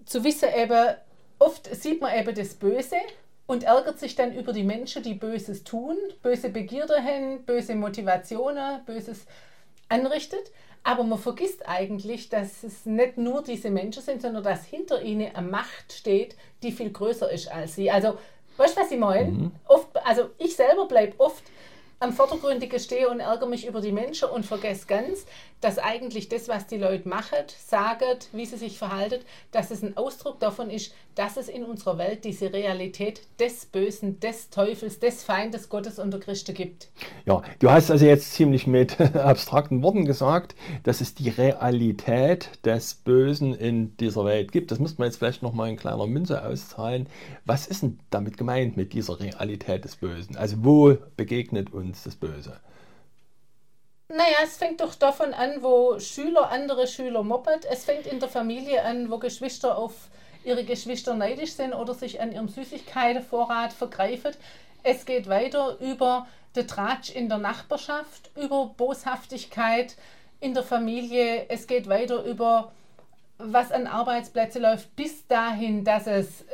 zu 0.06 0.24
wissen 0.24 0.50
eben, 0.56 0.96
oft 1.40 1.74
sieht 1.76 2.02
man 2.02 2.18
eben 2.18 2.34
das 2.34 2.56
Böse 2.56 2.98
und 3.46 3.64
ärgert 3.64 4.00
sich 4.00 4.16
dann 4.16 4.34
über 4.34 4.52
die 4.52 4.64
Menschen, 4.64 5.04
die 5.04 5.14
Böses 5.14 5.64
tun, 5.64 5.96
böse 6.24 6.50
Begierde 6.50 6.96
haben, 7.04 7.44
böse 7.46 7.76
Motivationen, 7.76 8.84
Böses 8.86 9.26
anrichtet. 9.90 10.52
Aber 10.84 11.04
man 11.04 11.18
vergisst 11.18 11.68
eigentlich, 11.68 12.30
dass 12.30 12.64
es 12.64 12.86
nicht 12.86 13.18
nur 13.18 13.44
diese 13.44 13.72
Menschen 13.72 14.04
sind, 14.04 14.22
sondern 14.22 14.44
dass 14.44 14.66
hinter 14.66 15.02
ihnen 15.02 15.36
eine 15.36 15.48
Macht 15.48 15.94
steht, 15.94 16.36
die 16.62 16.72
viel 16.72 16.92
größer 16.92 17.32
ist 17.32 17.52
als 17.52 17.76
sie. 17.76 17.90
Also 17.90 18.18
Weißt 18.58 18.78
du, 18.78 18.82
was 18.82 18.92
ich 18.92 18.98
meine? 18.98 19.32
Mhm. 19.32 19.52
Oft, 19.68 19.88
also 20.06 20.30
ich 20.38 20.56
selber 20.56 20.86
bleibe 20.88 21.20
oft 21.20 21.44
am 22.00 22.14
Vordergründigen 22.14 22.80
stehe 22.80 23.10
und 23.10 23.20
ärgere 23.20 23.48
mich 23.48 23.68
über 23.68 23.82
die 23.82 23.92
Menschen 23.92 24.30
und 24.30 24.46
vergesse 24.46 24.86
ganz, 24.88 25.26
dass 25.62 25.80
eigentlich 25.80 26.30
das, 26.30 26.48
was 26.48 26.68
die 26.68 26.78
Leute 26.78 27.08
machen, 27.08 27.38
sagen, 27.66 28.20
wie 28.34 28.46
sie 28.46 28.58
sich 28.58 28.78
verhalten, 28.78 29.24
dass 29.52 29.72
es 29.72 29.82
ein 29.82 29.98
Ausdruck 29.98 30.40
davon 30.40 30.70
ist, 30.70 30.94
dass 31.16 31.38
es 31.38 31.48
in 31.48 31.64
unserer 31.64 31.98
Welt 31.98 32.26
diese 32.26 32.52
Realität 32.52 33.22
des 33.40 33.66
Bösen, 33.66 34.20
des 34.20 34.50
Teufels, 34.50 35.00
des 35.00 35.24
Feindes 35.24 35.70
Gottes 35.70 35.98
und 35.98 36.12
der 36.12 36.20
Christen 36.20 36.54
gibt. 36.54 36.90
Ja, 37.26 37.42
du 37.60 37.72
hast 37.72 37.90
also 37.90 38.06
jetzt 38.06 38.34
ziemlich 38.34 38.68
mit 38.68 39.00
abstrakten 39.16 39.82
Worten 39.82 40.06
gesagt, 40.06 40.56
dass 40.84 41.00
es 41.02 41.16
die 41.16 41.30
Realität 41.30 42.50
des 42.66 42.94
Bösen 42.94 43.56
in 43.56 43.96
dieser 43.98 44.26
Welt 44.26 44.52
gibt. 44.52 44.72
Das 44.72 44.80
müsste 44.80 45.00
man 45.00 45.08
jetzt 45.08 45.18
vielleicht 45.18 45.42
nochmal 45.42 45.70
in 45.70 45.78
kleiner 45.78 46.06
Münze 46.06 46.46
auszahlen. 46.46 47.08
Was 47.46 47.66
ist 47.66 47.82
denn 47.82 48.00
damit 48.10 48.38
gemeint 48.38 48.76
mit 48.76 48.94
dieser 48.94 49.20
Realität 49.20 49.86
des 49.86 49.96
Bösen? 49.96 50.36
Also 50.36 50.58
wo 50.60 50.98
begegnet 51.16 51.74
uns 51.74 51.85
das 51.92 52.16
Böse? 52.16 52.60
Naja, 54.08 54.38
es 54.44 54.58
fängt 54.58 54.82
doch 54.82 54.94
davon 54.96 55.34
an, 55.34 55.64
wo 55.64 56.00
Schüler 56.00 56.52
andere 56.52 56.88
Schüler 56.88 57.24
moppert. 57.24 57.66
Es 57.66 57.86
fängt 57.86 58.06
in 58.06 58.20
der 58.20 58.30
Familie 58.30 58.84
an, 58.84 59.10
wo 59.10 59.18
Geschwister 59.18 59.78
auf 59.78 59.94
ihre 60.44 60.64
Geschwister 60.64 61.16
neidisch 61.16 61.54
sind 61.54 61.74
oder 61.74 61.96
sich 61.96 62.22
an 62.22 62.32
ihrem 62.32 62.48
Süßigkeitenvorrat 62.48 63.74
vergreifen. 63.74 64.34
Es 64.84 65.06
geht 65.06 65.28
weiter 65.28 65.80
über 65.80 66.28
den 66.56 66.68
Tratsch 66.68 67.10
in 67.10 67.30
der 67.30 67.40
Nachbarschaft, 67.40 68.30
über 68.36 68.68
Boshaftigkeit 68.78 69.96
in 70.40 70.54
der 70.54 70.64
Familie. 70.64 71.50
Es 71.50 71.66
geht 71.66 71.90
weiter 71.90 72.24
über 72.24 72.72
was 73.38 73.72
an 73.72 73.88
Arbeitsplätzen 73.88 74.62
läuft, 74.62 74.96
bis 74.96 75.28
dahin, 75.28 75.84
dass 75.84 76.08
es 76.08 76.46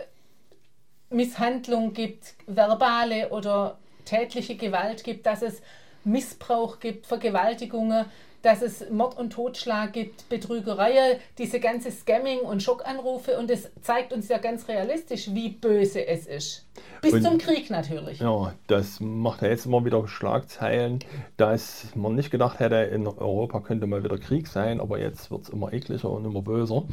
Misshandlung 1.09 1.93
gibt, 1.93 2.33
verbale 2.47 3.29
oder 3.29 3.77
tätliche 4.05 4.55
Gewalt 4.55 5.03
gibt, 5.03 5.25
dass 5.25 5.41
es 5.41 5.61
Missbrauch 6.03 6.79
gibt, 6.79 7.05
Vergewaltigungen, 7.05 8.05
dass 8.41 8.61
es 8.61 8.89
Mord 8.89 9.17
und 9.17 9.33
Totschlag 9.33 9.93
gibt, 9.93 10.27
Betrügerei, 10.29 11.19
diese 11.37 11.59
ganze 11.59 11.91
Scamming 11.91 12.39
und 12.39 12.63
Schockanrufe 12.63 13.37
und 13.37 13.51
es 13.51 13.69
zeigt 13.81 14.13
uns 14.13 14.29
ja 14.29 14.39
ganz 14.39 14.67
realistisch, 14.67 15.33
wie 15.33 15.49
böse 15.49 16.05
es 16.07 16.25
ist. 16.25 16.65
Bis 17.01 17.13
und, 17.13 17.23
zum 17.23 17.37
Krieg 17.37 17.69
natürlich. 17.69 18.19
Ja, 18.19 18.53
das 18.67 18.99
macht 18.99 19.41
ja 19.43 19.49
jetzt 19.49 19.65
immer 19.65 19.85
wieder 19.85 20.07
Schlagzeilen, 20.07 20.99
dass 21.37 21.87
man 21.95 22.15
nicht 22.15 22.31
gedacht 22.31 22.59
hätte, 22.59 22.77
in 22.77 23.05
Europa 23.07 23.59
könnte 23.59 23.85
mal 23.85 24.03
wieder 24.03 24.17
Krieg 24.17 24.47
sein, 24.47 24.79
aber 24.79 24.99
jetzt 24.99 25.29
wird 25.29 25.43
es 25.43 25.49
immer 25.49 25.71
ekliger 25.71 26.09
und 26.09 26.25
immer 26.25 26.41
böser. 26.41 26.83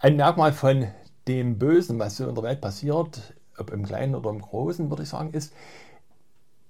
Ein 0.00 0.16
Merkmal 0.16 0.52
von 0.52 0.88
dem 1.28 1.58
Bösen, 1.58 1.98
was 2.00 2.16
so 2.16 2.28
in 2.28 2.34
der 2.34 2.42
Welt 2.42 2.60
passiert, 2.60 3.34
ob 3.56 3.70
im 3.70 3.84
Kleinen 3.84 4.16
oder 4.16 4.30
im 4.30 4.40
Großen, 4.40 4.90
würde 4.90 5.04
ich 5.04 5.08
sagen, 5.08 5.32
ist, 5.32 5.54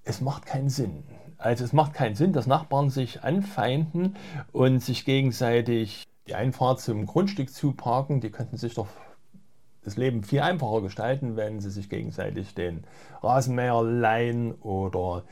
es 0.05 0.21
macht 0.21 0.47
keinen 0.47 0.69
Sinn. 0.69 1.05
Also 1.39 1.65
es 1.65 1.73
macht 1.73 1.95
keinen 1.95 2.15
Sinn, 2.15 2.33
dass 2.33 2.47
Nachbarn 2.47 2.91
sich 2.91 3.25
anfeinden 3.25 4.17
und 4.53 4.81
sich 4.81 5.05
gegenseitig 5.05 6.05
die 6.29 6.35
Einfahrt 6.35 6.81
zum 6.81 7.07
Grundstück 7.07 7.53
zuparken. 7.53 8.21
Die 8.21 8.31
könnten 8.31 8.57
sich 8.57 8.75
doch 8.75 8.89
das 9.83 9.97
Leben 9.97 10.23
viel 10.23 10.41
einfacher 10.41 10.83
gestalten, 10.83 11.37
wenn 11.37 11.61
sie 11.61 11.71
sich 11.71 11.89
gegenseitig 11.89 12.55
den 12.55 12.85
Rasenmäher 13.23 13.83
leihen 13.83 14.55
oder 14.55 15.25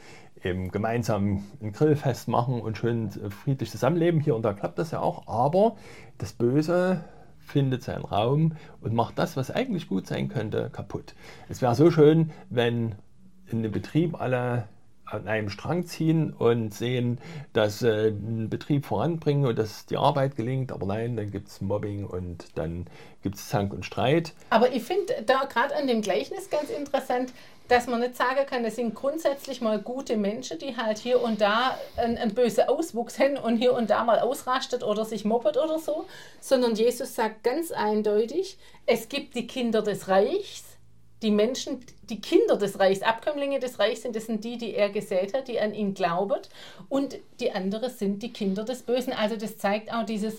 eben 0.42 0.70
gemeinsam 0.70 1.44
ein 1.62 1.72
Grillfest 1.72 2.26
machen 2.26 2.60
und 2.60 2.76
schön 2.76 3.10
friedlich 3.30 3.70
zusammenleben. 3.70 4.20
Hier 4.20 4.34
und 4.34 4.42
da 4.42 4.52
klappt 4.52 4.78
das 4.78 4.90
ja 4.90 5.00
auch, 5.00 5.28
aber 5.28 5.76
das 6.18 6.32
Böse 6.32 7.04
findet 7.38 7.82
seinen 7.82 8.04
Raum 8.04 8.56
und 8.80 8.94
macht 8.94 9.18
das, 9.18 9.36
was 9.36 9.50
eigentlich 9.50 9.88
gut 9.88 10.06
sein 10.06 10.28
könnte, 10.28 10.70
kaputt. 10.70 11.14
Es 11.48 11.62
wäre 11.62 11.74
so 11.74 11.90
schön, 11.90 12.32
wenn 12.48 12.96
in 13.52 13.62
dem 13.62 13.72
Betrieb 13.72 14.20
alle 14.20 14.68
an 15.12 15.28
einem 15.28 15.50
Strang 15.50 15.86
ziehen 15.86 16.32
und 16.32 16.72
sehen, 16.72 17.18
dass 17.52 17.82
äh, 17.82 18.08
ein 18.08 18.48
Betrieb 18.48 18.86
voranbringen 18.86 19.46
und 19.46 19.58
dass 19.58 19.86
die 19.86 19.96
Arbeit 19.96 20.36
gelingt. 20.36 20.72
Aber 20.72 20.86
nein, 20.86 21.16
dann 21.16 21.30
gibt 21.30 21.48
es 21.48 21.60
Mobbing 21.60 22.04
und 22.06 22.46
dann 22.56 22.86
gibt 23.22 23.36
es 23.36 23.48
Zank 23.48 23.72
und 23.72 23.84
Streit. 23.84 24.32
Aber 24.50 24.72
ich 24.72 24.82
finde 24.82 25.22
da 25.26 25.44
gerade 25.44 25.74
an 25.76 25.86
dem 25.86 26.00
Gleichnis 26.02 26.48
ganz 26.48 26.70
interessant, 26.70 27.32
dass 27.68 27.86
man 27.86 28.00
nicht 28.00 28.16
sagen 28.16 28.46
kann, 28.46 28.64
das 28.64 28.76
sind 28.76 28.94
grundsätzlich 28.94 29.60
mal 29.60 29.78
gute 29.78 30.16
Menschen, 30.16 30.58
die 30.58 30.76
halt 30.76 30.98
hier 30.98 31.22
und 31.22 31.40
da 31.40 31.78
einen, 31.96 32.18
einen 32.18 32.34
bösen 32.34 32.68
Auswuchs 32.68 33.18
haben 33.18 33.36
und 33.36 33.58
hier 33.58 33.74
und 33.74 33.90
da 33.90 34.02
mal 34.02 34.18
ausrastet 34.18 34.82
oder 34.82 35.04
sich 35.04 35.24
moppet 35.24 35.56
oder 35.56 35.78
so, 35.78 36.06
sondern 36.40 36.74
Jesus 36.74 37.14
sagt 37.14 37.44
ganz 37.44 37.70
eindeutig, 37.70 38.58
es 38.86 39.08
gibt 39.08 39.36
die 39.36 39.46
Kinder 39.46 39.82
des 39.82 40.08
Reichs 40.08 40.69
die 41.22 41.30
Menschen, 41.30 41.84
die 42.08 42.20
Kinder 42.20 42.56
des 42.56 42.78
Reichs, 42.78 43.02
Abkömmlinge 43.02 43.60
des 43.60 43.78
Reichs 43.78 44.02
sind, 44.02 44.16
das 44.16 44.26
sind 44.26 44.44
die, 44.44 44.56
die 44.56 44.74
er 44.74 44.88
gesät 44.88 45.34
hat, 45.34 45.48
die 45.48 45.60
an 45.60 45.74
ihn 45.74 45.94
glauben. 45.94 46.40
Und 46.88 47.18
die 47.40 47.52
anderen 47.52 47.90
sind 47.90 48.22
die 48.22 48.32
Kinder 48.32 48.64
des 48.64 48.82
Bösen. 48.82 49.12
Also 49.12 49.36
das 49.36 49.58
zeigt 49.58 49.92
auch 49.92 50.04
dieses 50.04 50.36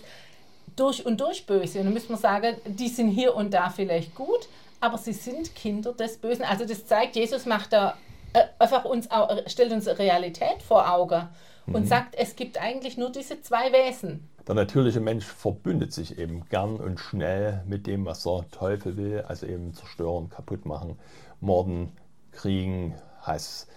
durch 0.75 1.05
und 1.05 1.21
durch 1.21 1.45
Böse. 1.45 1.79
Und 1.79 1.85
dann 1.85 1.93
müssen 1.93 2.09
wir 2.09 2.17
sagen, 2.17 2.55
die 2.65 2.87
sind 2.87 3.09
hier 3.09 3.35
und 3.35 3.53
da 3.53 3.69
vielleicht 3.69 4.15
gut, 4.15 4.47
aber 4.79 4.97
sie 4.97 5.13
sind 5.13 5.53
Kinder 5.55 5.93
des 5.93 6.17
Bösen. 6.17 6.43
Also 6.43 6.65
das 6.65 6.87
zeigt, 6.87 7.15
Jesus 7.15 7.45
macht 7.45 7.73
da 7.73 7.97
äh, 8.33 8.45
einfach 8.57 8.85
uns 8.85 9.11
auch, 9.11 9.29
stellt 9.47 9.71
uns 9.71 9.87
Realität 9.87 10.63
vor 10.67 10.91
Augen 10.91 11.29
und 11.67 11.83
mhm. 11.83 11.85
sagt, 11.85 12.15
es 12.15 12.35
gibt 12.35 12.59
eigentlich 12.59 12.97
nur 12.97 13.11
diese 13.11 13.41
zwei 13.41 13.71
Wesen. 13.71 14.27
Der 14.47 14.55
natürliche 14.55 14.99
Mensch 14.99 15.25
verbündet 15.25 15.93
sich 15.93 16.17
eben 16.17 16.45
gern 16.49 16.77
und 16.77 16.99
schnell 16.99 17.63
mit 17.67 17.85
dem, 17.85 18.05
was 18.05 18.23
der 18.23 18.45
Teufel 18.51 18.97
will, 18.97 19.21
also 19.27 19.45
eben 19.45 19.73
zerstören, 19.73 20.29
kaputt 20.29 20.65
machen, 20.65 20.97
morden, 21.39 21.91
kriegen, 22.31 22.95
Hass. 23.21 23.67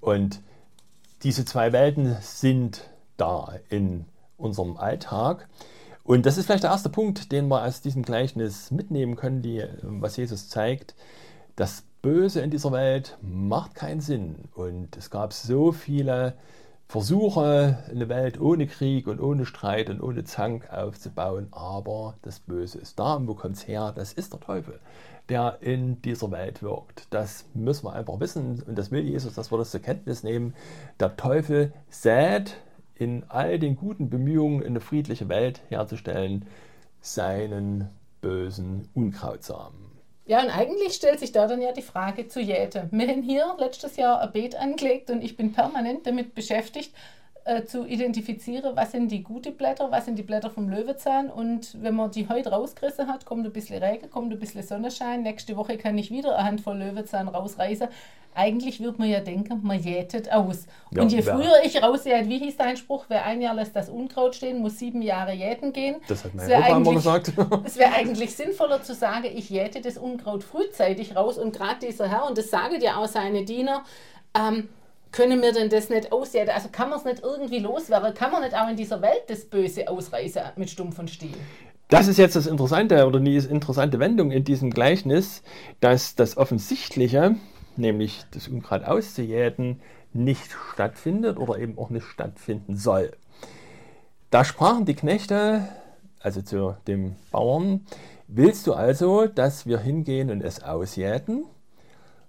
Und 0.00 0.40
diese 1.22 1.44
zwei 1.44 1.72
Welten 1.72 2.16
sind 2.20 2.88
da 3.16 3.54
in 3.68 4.06
unserem 4.36 4.76
Alltag. 4.76 5.48
Und 6.04 6.26
das 6.26 6.36
ist 6.36 6.46
vielleicht 6.46 6.64
der 6.64 6.70
erste 6.70 6.90
Punkt, 6.90 7.32
den 7.32 7.48
wir 7.48 7.64
aus 7.64 7.80
diesem 7.80 8.02
Gleichnis 8.02 8.70
mitnehmen 8.70 9.16
können, 9.16 9.40
die, 9.40 9.64
was 9.82 10.16
Jesus 10.16 10.48
zeigt. 10.48 10.94
Das 11.56 11.84
Böse 12.02 12.40
in 12.40 12.50
dieser 12.50 12.72
Welt 12.72 13.16
macht 13.22 13.74
keinen 13.74 14.00
Sinn. 14.00 14.48
Und 14.54 14.96
es 14.96 15.10
gab 15.10 15.32
so 15.32 15.72
viele 15.72 16.34
versuche, 16.86 17.78
eine 17.90 18.08
Welt 18.08 18.40
ohne 18.40 18.66
Krieg 18.66 19.06
und 19.06 19.20
ohne 19.20 19.46
Streit 19.46 19.90
und 19.90 20.00
ohne 20.00 20.24
Zank 20.24 20.72
aufzubauen, 20.72 21.48
aber 21.50 22.14
das 22.22 22.40
Böse 22.40 22.78
ist 22.78 22.98
da. 22.98 23.14
Und 23.14 23.28
wo 23.28 23.34
kommt 23.34 23.56
es 23.56 23.66
her? 23.66 23.92
Das 23.94 24.12
ist 24.12 24.32
der 24.32 24.40
Teufel, 24.40 24.78
der 25.28 25.58
in 25.60 26.00
dieser 26.02 26.30
Welt 26.30 26.62
wirkt. 26.62 27.06
Das 27.10 27.46
müssen 27.54 27.86
wir 27.86 27.94
einfach 27.94 28.20
wissen 28.20 28.62
und 28.62 28.76
das 28.76 28.90
will 28.90 29.04
Jesus, 29.04 29.34
dass 29.34 29.50
wir 29.50 29.58
das 29.58 29.70
zur 29.70 29.80
Kenntnis 29.80 30.22
nehmen. 30.22 30.54
Der 31.00 31.16
Teufel 31.16 31.72
sät 31.88 32.56
in 32.94 33.24
all 33.28 33.58
den 33.58 33.76
guten 33.76 34.08
Bemühungen, 34.08 34.64
eine 34.64 34.80
friedliche 34.80 35.28
Welt 35.28 35.62
herzustellen, 35.68 36.46
seinen 37.00 37.88
bösen 38.20 38.88
Unkrautsamen. 38.94 39.83
Ja, 40.26 40.42
und 40.42 40.48
eigentlich 40.48 40.94
stellt 40.94 41.20
sich 41.20 41.32
da 41.32 41.46
dann 41.46 41.60
ja 41.60 41.72
die 41.72 41.82
Frage 41.82 42.28
zu 42.28 42.40
Jäte. 42.40 42.88
Wir 42.90 43.08
haben 43.08 43.22
hier 43.22 43.56
letztes 43.58 43.96
Jahr 43.96 44.22
ein 44.22 44.32
Beet 44.32 44.54
angelegt 44.56 45.10
und 45.10 45.22
ich 45.22 45.36
bin 45.36 45.52
permanent 45.52 46.06
damit 46.06 46.34
beschäftigt, 46.34 46.94
äh, 47.44 47.64
zu 47.64 47.86
identifizieren, 47.86 48.74
was 48.74 48.92
sind 48.92 49.10
die 49.10 49.22
guten 49.22 49.54
Blätter, 49.54 49.90
was 49.90 50.06
sind 50.06 50.18
die 50.18 50.22
Blätter 50.22 50.50
vom 50.50 50.68
Löwenzahn. 50.68 51.28
Und 51.28 51.76
wenn 51.82 51.94
man 51.94 52.10
die 52.10 52.28
heute 52.28 52.50
rausgerissen 52.50 53.06
hat, 53.06 53.26
kommt 53.26 53.44
ein 53.44 53.52
bisschen 53.52 53.82
Regen, 53.82 54.10
kommt 54.10 54.32
ein 54.32 54.38
bisschen 54.38 54.62
Sonnenschein. 54.62 55.22
Nächste 55.22 55.56
Woche 55.56 55.76
kann 55.76 55.98
ich 55.98 56.10
wieder 56.10 56.38
eine 56.38 56.48
Handvoll 56.48 56.78
Löwenzahn 56.78 57.28
rausreißen. 57.28 57.88
Eigentlich 58.34 58.80
würde 58.80 58.98
man 58.98 59.08
ja 59.08 59.20
denken, 59.20 59.60
man 59.62 59.78
jätet 59.78 60.32
aus. 60.32 60.66
Ja, 60.90 61.02
und 61.02 61.12
je 61.12 61.20
ja. 61.20 61.34
früher 61.36 61.62
ich 61.64 61.80
rausjäte, 61.80 62.28
wie 62.28 62.38
hieß 62.38 62.56
dein 62.56 62.76
Spruch, 62.76 63.04
wer 63.08 63.24
ein 63.26 63.40
Jahr 63.40 63.54
lässt 63.54 63.76
das 63.76 63.90
Unkraut 63.90 64.34
stehen, 64.34 64.60
muss 64.60 64.78
sieben 64.78 65.02
Jahre 65.02 65.32
jäten 65.32 65.72
gehen. 65.72 65.96
Das 66.08 66.24
hat 66.24 66.34
mein 66.34 66.50
Opa 66.50 66.76
immer 66.78 66.94
gesagt. 66.94 67.32
es 67.64 67.76
wäre 67.76 67.92
eigentlich 67.92 68.34
sinnvoller 68.34 68.82
zu 68.82 68.94
sagen, 68.94 69.28
ich 69.32 69.50
jäte 69.50 69.82
das 69.82 69.98
Unkraut 69.98 70.42
frühzeitig 70.42 71.14
raus. 71.14 71.38
Und 71.38 71.54
gerade 71.54 71.86
dieser 71.86 72.08
Herr, 72.08 72.26
und 72.26 72.38
das 72.38 72.50
sagen 72.50 72.80
ja 72.80 72.96
auch 72.96 73.06
seine 73.06 73.44
Diener, 73.44 73.84
ähm, 74.34 74.68
können 75.14 75.42
wir 75.42 75.52
denn 75.52 75.70
das 75.70 75.90
nicht 75.90 76.10
ausjäten? 76.10 76.50
Also 76.50 76.68
kann 76.72 76.90
man 76.90 76.98
es 76.98 77.04
nicht 77.04 77.22
irgendwie 77.22 77.60
loswerden? 77.60 78.14
Kann 78.14 78.32
man 78.32 78.42
nicht 78.42 78.56
auch 78.56 78.68
in 78.68 78.76
dieser 78.76 79.00
Welt 79.00 79.22
das 79.28 79.44
Böse 79.44 79.88
ausreißen 79.88 80.42
mit 80.56 80.70
stumpfen 80.70 81.06
Stiel? 81.06 81.34
Das 81.88 82.08
ist 82.08 82.18
jetzt 82.18 82.34
das 82.34 82.48
Interessante 82.48 83.06
oder 83.06 83.20
die 83.20 83.36
interessante 83.36 84.00
Wendung 84.00 84.32
in 84.32 84.42
diesem 84.42 84.70
Gleichnis, 84.70 85.42
dass 85.78 86.16
das 86.16 86.36
Offensichtliche, 86.36 87.36
nämlich 87.76 88.24
das 88.32 88.48
Unkraut 88.48 88.82
auszujäten, 88.82 89.80
nicht 90.12 90.50
stattfindet 90.72 91.38
oder 91.38 91.58
eben 91.58 91.78
auch 91.78 91.90
nicht 91.90 92.06
stattfinden 92.06 92.76
soll. 92.76 93.12
Da 94.30 94.44
sprachen 94.44 94.84
die 94.84 94.94
Knechte, 94.94 95.68
also 96.18 96.42
zu 96.42 96.76
dem 96.88 97.14
Bauern, 97.30 97.86
willst 98.26 98.66
du 98.66 98.74
also, 98.74 99.28
dass 99.28 99.64
wir 99.64 99.78
hingehen 99.78 100.30
und 100.30 100.42
es 100.42 100.60
ausjäten? 100.60 101.44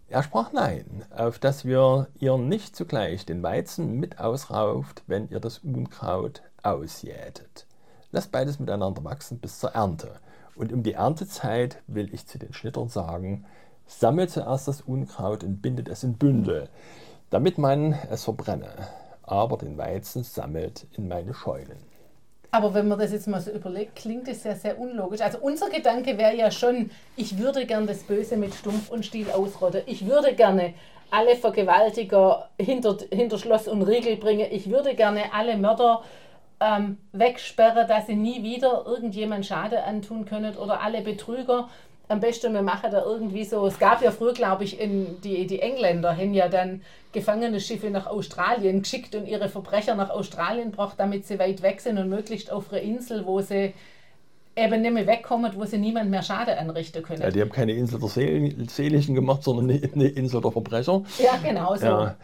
Er 0.08 0.22
sprach 0.22 0.54
nein, 0.54 1.04
auf 1.16 1.40
dass 1.40 1.66
wir 1.66 2.08
ihr 2.20 2.38
nicht 2.38 2.76
zugleich 2.76 3.26
den 3.26 3.42
Weizen 3.42 4.00
mit 4.00 4.20
ausrauft, 4.20 5.04
wenn 5.08 5.30
ihr 5.30 5.40
das 5.40 5.60
Unkraut 5.60 6.44
ausjätet. 6.62 7.66
Lasst 8.12 8.32
beides 8.32 8.60
miteinander 8.60 9.04
wachsen 9.04 9.40
bis 9.40 9.60
zur 9.60 9.72
Ernte. 9.72 10.20
Und 10.56 10.72
um 10.72 10.84
die 10.84 10.94
Erntezeit 10.94 11.82
will 11.88 12.14
ich 12.14 12.28
zu 12.28 12.38
den 12.38 12.54
Schnittern 12.54 12.88
sagen, 12.88 13.46
sammelt 13.88 14.30
zuerst 14.30 14.68
das 14.68 14.82
Unkraut 14.82 15.44
und 15.44 15.62
bindet 15.62 15.90
es 15.90 16.04
in 16.04 16.14
Bündel, 16.14 16.70
damit 17.32 17.58
man 17.58 17.94
es 18.10 18.24
verbrenne, 18.24 18.70
aber 19.24 19.58
den 19.58 19.78
Weizen 19.78 20.24
sammelt 20.24 20.88
in 20.94 21.08
meine 21.08 21.34
Scheunen. 21.34 21.95
Aber 22.56 22.74
wenn 22.74 22.88
man 22.88 22.98
das 22.98 23.12
jetzt 23.12 23.28
mal 23.28 23.42
so 23.42 23.52
überlegt, 23.52 23.98
klingt 23.98 24.30
es 24.30 24.46
ja 24.46 24.56
sehr 24.56 24.80
unlogisch. 24.80 25.20
Also 25.20 25.40
unser 25.42 25.70
Gedanke 25.70 26.18
wäre 26.18 26.34
ja 26.38 26.52
schon, 26.52 26.90
ich 27.18 27.38
würde 27.38 27.66
gern 27.66 27.86
das 27.86 28.04
Böse 28.04 28.38
mit 28.38 28.56
Stumpf 28.56 28.90
und 28.90 29.06
Stiel 29.06 29.30
ausrotten. 29.30 29.82
Ich 29.88 30.08
würde 30.08 30.34
gerne 30.34 30.74
alle 31.12 31.36
Vergewaltiger 31.36 32.48
hinter, 32.58 32.96
hinter 33.12 33.40
Schloss 33.40 33.68
und 33.68 33.82
Riegel 33.82 34.16
bringen. 34.16 34.48
Ich 34.52 34.70
würde 34.70 34.96
gerne 34.96 35.34
alle 35.34 35.58
Mörder 35.58 36.04
ähm, 36.62 36.98
wegsperren, 37.12 37.90
dass 37.90 38.08
sie 38.08 38.16
nie 38.16 38.42
wieder 38.42 38.86
irgendjemand 38.88 39.46
Schade 39.46 39.84
antun 39.84 40.24
können 40.24 40.56
oder 40.56 40.80
alle 40.80 41.02
Betrüger 41.02 41.68
am 42.08 42.20
besten, 42.20 42.54
wir 42.54 42.62
machen 42.62 42.92
da 42.92 43.04
irgendwie 43.04 43.44
so, 43.46 43.66
es 43.66 43.80
gab 43.80 44.02
ja 44.02 44.12
früher, 44.12 44.34
glaube 44.34 44.64
ich, 44.64 44.80
in 44.80 45.22
die, 45.22 45.48
die 45.48 45.60
Engländer 45.60 46.16
haben 46.16 46.34
ja 46.34 46.48
dann 46.50 46.82
gefangene 47.12 47.60
Schiffe 47.60 47.90
nach 47.90 48.08
Australien 48.08 48.82
geschickt 48.82 49.16
und 49.16 49.28
ihre 49.28 49.50
Verbrecher 49.50 49.96
nach 49.96 50.10
Australien 50.10 50.72
gebracht, 50.72 50.96
damit 50.98 51.26
sie 51.26 51.40
weit 51.40 51.62
weg 51.62 51.82
sind 51.82 51.98
und 51.98 52.10
möglichst 52.10 52.52
auf 52.52 52.72
einer 52.72 52.82
Insel, 52.82 53.26
wo 53.26 53.42
sie 53.42 53.74
eben 54.56 54.82
nicht 54.82 54.94
mehr 54.94 55.08
wegkommen, 55.08 55.52
wo 55.56 55.66
sie 55.66 55.78
niemand 55.78 56.10
mehr 56.10 56.22
Schade 56.22 56.58
anrichten 56.58 57.04
können. 57.04 57.22
Ja, 57.22 57.32
die 57.32 57.42
haben 57.42 57.52
keine 57.52 57.74
Insel 57.74 58.00
der 58.00 58.10
Seligen 58.10 59.16
gemacht, 59.16 59.44
sondern 59.44 59.70
eine 59.70 60.08
Insel 60.08 60.42
der 60.42 60.52
Verbrecher. 60.52 61.04
Ja, 61.18 61.38
genau 61.44 61.76
so. 61.76 61.86
Ja. 61.86 62.16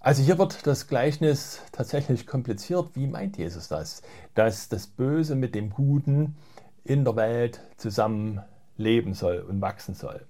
Also 0.00 0.22
hier 0.22 0.38
wird 0.38 0.66
das 0.66 0.86
Gleichnis 0.86 1.60
tatsächlich 1.72 2.26
kompliziert. 2.26 2.90
Wie 2.94 3.06
meint 3.06 3.36
Jesus 3.36 3.68
das? 3.68 4.02
Dass 4.34 4.68
das 4.68 4.86
Böse 4.86 5.34
mit 5.34 5.54
dem 5.54 5.70
Guten 5.70 6.36
in 6.84 7.04
der 7.04 7.16
Welt 7.16 7.60
zusammen 7.76 8.40
leben 8.78 9.12
soll 9.12 9.40
und 9.40 9.60
wachsen 9.60 9.94
soll. 9.94 10.24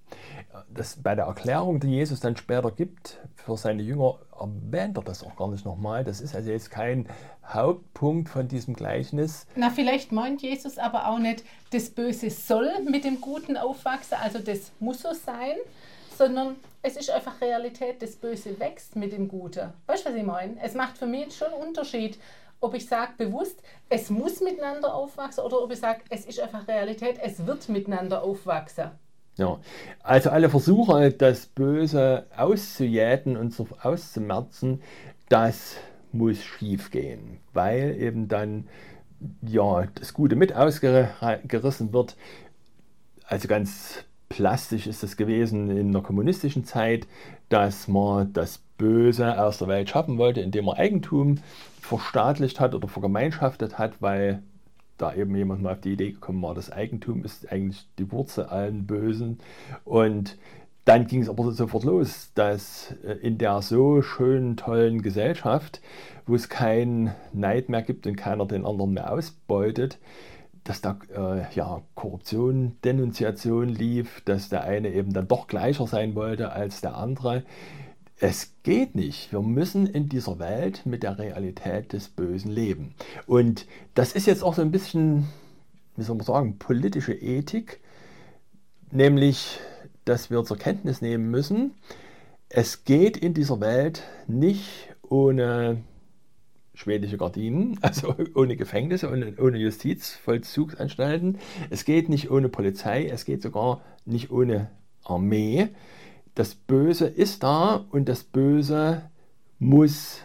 Das, 0.71 0.97
bei 0.97 1.15
der 1.15 1.27
Erklärung, 1.27 1.79
die 1.79 1.89
Jesus 1.89 2.21
dann 2.21 2.37
später 2.37 2.71
gibt 2.71 3.21
für 3.37 3.57
seine 3.57 3.83
Jünger, 3.83 4.19
erwähnt 4.39 4.97
er 4.97 5.05
das 5.05 5.23
auch 5.23 5.37
gar 5.37 5.49
nicht 5.49 5.65
nochmal. 5.65 6.03
Das 6.03 6.21
ist 6.21 6.35
also 6.35 6.51
jetzt 6.51 6.71
kein 6.71 7.09
Hauptpunkt 7.47 8.29
von 8.29 8.49
diesem 8.49 8.75
Gleichnis. 8.75 9.47
Na, 9.55 9.71
vielleicht 9.71 10.13
meint 10.13 10.43
Jesus 10.43 10.79
aber 10.79 11.09
auch 11.09 11.19
nicht, 11.19 11.45
das 11.71 11.91
Böse 11.91 12.31
soll 12.31 12.71
mit 12.91 13.05
dem 13.05 13.21
Guten 13.21 13.57
aufwachsen, 13.57 14.19
also 14.21 14.39
das 14.39 14.73
muss 14.81 15.03
so 15.03 15.13
sein, 15.13 15.57
sondern 16.17 16.57
es 16.83 16.97
ist 16.97 17.11
einfach 17.11 17.41
Realität, 17.41 18.03
das 18.03 18.17
Böse 18.17 18.59
wächst 18.59 18.97
mit 18.97 19.13
dem 19.13 19.29
Guten. 19.29 19.73
Weißt 19.87 20.05
du, 20.05 20.11
was 20.11 20.17
ich 20.17 20.25
meine? 20.25 20.57
Es 20.63 20.75
macht 20.75 20.99
für 20.99 21.07
mich 21.07 21.37
schon 21.37 21.53
einen 21.53 21.69
Unterschied, 21.69 22.19
ob 22.61 22.75
ich 22.75 22.87
sage 22.87 23.13
bewusst, 23.17 23.63
es 23.89 24.11
muss 24.11 24.41
miteinander 24.41 24.95
aufwachsen 24.95 25.45
oder 25.45 25.63
ob 25.63 25.71
ich 25.73 25.79
sage, 25.79 26.01
es 26.11 26.27
ist 26.27 26.41
einfach 26.41 26.67
Realität, 26.69 27.19
es 27.23 27.47
wird 27.47 27.69
miteinander 27.69 28.23
aufwachsen. 28.23 28.91
Ja, 29.37 29.61
also 30.03 30.31
alle 30.31 30.51
Versuche, 30.51 31.13
das 31.13 31.47
Böse 31.47 32.27
auszujäten 32.37 33.37
und 33.37 33.55
auszumerzen, 33.83 34.83
das 35.29 35.77
muss 36.11 36.43
schief 36.43 36.91
gehen, 36.91 37.39
weil 37.53 37.95
eben 38.01 38.27
dann 38.27 38.67
ja 39.43 39.87
das 39.95 40.13
Gute 40.13 40.35
mit 40.35 40.53
ausgerissen 40.53 41.93
wird. 41.93 42.17
Also 43.27 43.47
ganz 43.47 44.05
plastisch 44.29 44.87
ist 44.87 45.03
es 45.03 45.17
gewesen 45.17 45.71
in 45.71 45.93
der 45.93 46.03
kommunistischen 46.03 46.65
Zeit, 46.65 47.07
dass 47.49 47.89
man 47.89 48.33
das 48.33 48.59
Böse 48.77 49.43
aus 49.43 49.59
der 49.59 49.69
Welt 49.69 49.91
schaffen 49.91 50.19
wollte, 50.19 50.41
indem 50.41 50.67
man 50.67 50.77
Eigentum 50.77 51.39
verstaatlicht 51.81 52.61
hat 52.61 52.75
oder 52.75 52.89
vergemeinschaftet 52.89 53.79
hat, 53.79 54.01
weil 54.01 54.43
da 54.99 55.15
eben 55.15 55.35
jemand 55.35 55.63
mal 55.63 55.73
auf 55.73 55.81
die 55.81 55.93
Idee 55.93 56.13
gekommen 56.13 56.43
war, 56.43 56.55
das 56.55 56.71
Eigentum 56.71 57.25
ist 57.25 57.51
eigentlich 57.51 57.87
die 57.99 58.11
Wurzel 58.11 58.45
allen 58.45 58.87
Bösen. 58.87 59.39
Und 59.85 60.37
dann 60.85 61.07
ging 61.07 61.23
es 61.23 61.29
aber 61.29 61.53
sofort 61.53 61.85
los, 61.85 62.33
dass 62.35 62.95
äh, 63.05 63.13
in 63.21 63.39
der 63.39 63.63
so 63.63 64.03
schönen, 64.03 64.57
tollen 64.57 65.03
Gesellschaft, 65.03 65.81
wo 66.27 66.35
es 66.35 66.49
keinen 66.49 67.13
Neid 67.33 67.69
mehr 67.69 67.83
gibt 67.83 68.07
und 68.07 68.17
keiner 68.17 68.47
den 68.47 68.67
anderen 68.67 68.95
mehr 68.95 69.13
ausbeutet, 69.13 69.99
dass 70.69 70.83
da 70.83 70.99
äh, 71.17 71.55
ja, 71.55 71.81
Korruption, 71.95 72.77
Denunziation 72.85 73.71
lief, 73.71 74.21
dass 74.27 74.51
der 74.51 74.65
eine 74.65 74.93
eben 74.93 75.15
dann 75.15 75.27
doch 75.27 75.47
gleicher 75.47 75.87
sein 75.87 76.15
wollte 76.15 76.53
als 76.53 76.83
der 76.83 76.95
andere. 76.95 77.43
Es 78.21 78.53
geht 78.65 78.95
nicht. 78.95 79.33
Wir 79.33 79.41
müssen 79.41 79.87
in 79.87 80.11
dieser 80.11 80.39
Welt 80.39 80.85
mit 80.85 81.05
der 81.05 81.19
Realität 81.19 81.95
des 81.95 82.09
Bösen 82.09 82.51
leben. 82.51 82.95
Und 83.27 83.67
das 83.95 84.13
ist 84.13 84.27
jetzt 84.27 84.45
auch 84.45 84.53
so 84.53 84.61
ein 84.61 84.71
bisschen, 84.71 85.29
wie 85.97 86.03
soll 86.03 86.17
man 86.17 86.27
sagen, 86.27 86.59
politische 86.59 87.15
Ethik, 87.15 87.81
nämlich, 88.91 89.61
dass 90.05 90.29
wir 90.29 90.45
zur 90.45 90.59
Kenntnis 90.59 91.01
nehmen 91.01 91.31
müssen, 91.31 91.73
es 92.51 92.85
geht 92.85 93.17
in 93.17 93.33
dieser 93.33 93.61
Welt 93.61 94.03
nicht 94.27 94.95
ohne 95.09 95.79
schwedische 96.79 97.19
Gardinen, 97.19 97.79
also 97.83 98.15
ohne 98.35 98.57
Gefängnisse, 98.57 99.11
ohne, 99.11 99.35
ohne 99.39 99.59
Justizvollzugsanstalten. 99.59 101.39
Es 101.71 101.85
geht 101.85 102.09
nicht 102.09 102.31
ohne 102.31 102.49
Polizei, 102.49 103.07
es 103.07 103.25
geht 103.25 103.43
sogar 103.43 103.83
nicht 104.05 104.31
ohne 104.31 104.71
Armee 105.05 105.69
das 106.39 106.55
Böse 106.55 107.07
ist 107.07 107.43
da 107.43 107.85
und 107.91 108.09
das 108.09 108.23
Böse 108.23 109.11
muss, 109.59 110.21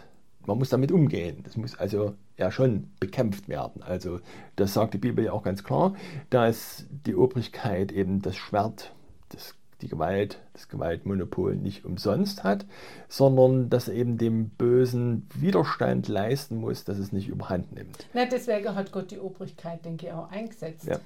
man 0.46 0.58
muss 0.58 0.68
damit 0.68 0.92
umgehen. 0.92 1.40
Das 1.42 1.56
muss 1.56 1.76
also 1.76 2.14
ja 2.36 2.52
schon 2.52 2.90
bekämpft 3.00 3.48
werden. 3.48 3.82
Also 3.82 4.20
das 4.54 4.74
sagt 4.74 4.94
die 4.94 4.98
Bibel 4.98 5.24
ja 5.24 5.32
auch 5.32 5.42
ganz 5.42 5.64
klar, 5.64 5.94
dass 6.30 6.86
die 6.88 7.16
Obrigkeit 7.16 7.90
eben 7.90 8.22
das 8.22 8.36
Schwert, 8.36 8.94
das, 9.30 9.56
die 9.82 9.88
Gewalt, 9.88 10.38
das 10.52 10.68
Gewaltmonopol 10.68 11.56
nicht 11.56 11.84
umsonst 11.84 12.44
hat, 12.44 12.64
sondern 13.08 13.70
dass 13.70 13.88
eben 13.88 14.18
dem 14.18 14.50
Bösen 14.50 15.28
Widerstand 15.34 16.08
leisten 16.08 16.58
muss, 16.58 16.84
dass 16.84 16.98
es 16.98 17.12
nicht 17.12 17.28
überhand 17.28 17.72
nimmt. 17.72 18.06
Na, 18.14 18.24
deswegen 18.24 18.74
hat 18.74 18.92
Gott 18.92 19.10
die 19.10 19.18
Obrigkeit, 19.18 19.84
denke 19.84 20.06
ich, 20.06 20.12
auch 20.12 20.30
eingesetzt. 20.30 20.86
Ja. 20.86 20.98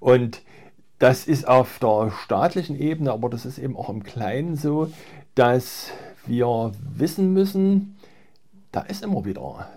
Und 0.00 0.42
das 0.98 1.26
ist 1.26 1.46
auf 1.46 1.78
der 1.78 2.10
staatlichen 2.24 2.78
Ebene, 2.78 3.12
aber 3.12 3.28
das 3.28 3.44
ist 3.44 3.58
eben 3.58 3.76
auch 3.76 3.90
im 3.90 4.02
Kleinen 4.02 4.56
so, 4.56 4.90
dass 5.34 5.90
wir 6.26 6.72
wissen 6.80 7.32
müssen, 7.32 7.96
da 8.72 8.80
ist 8.80 9.04
immer 9.04 9.24
wieder 9.24 9.68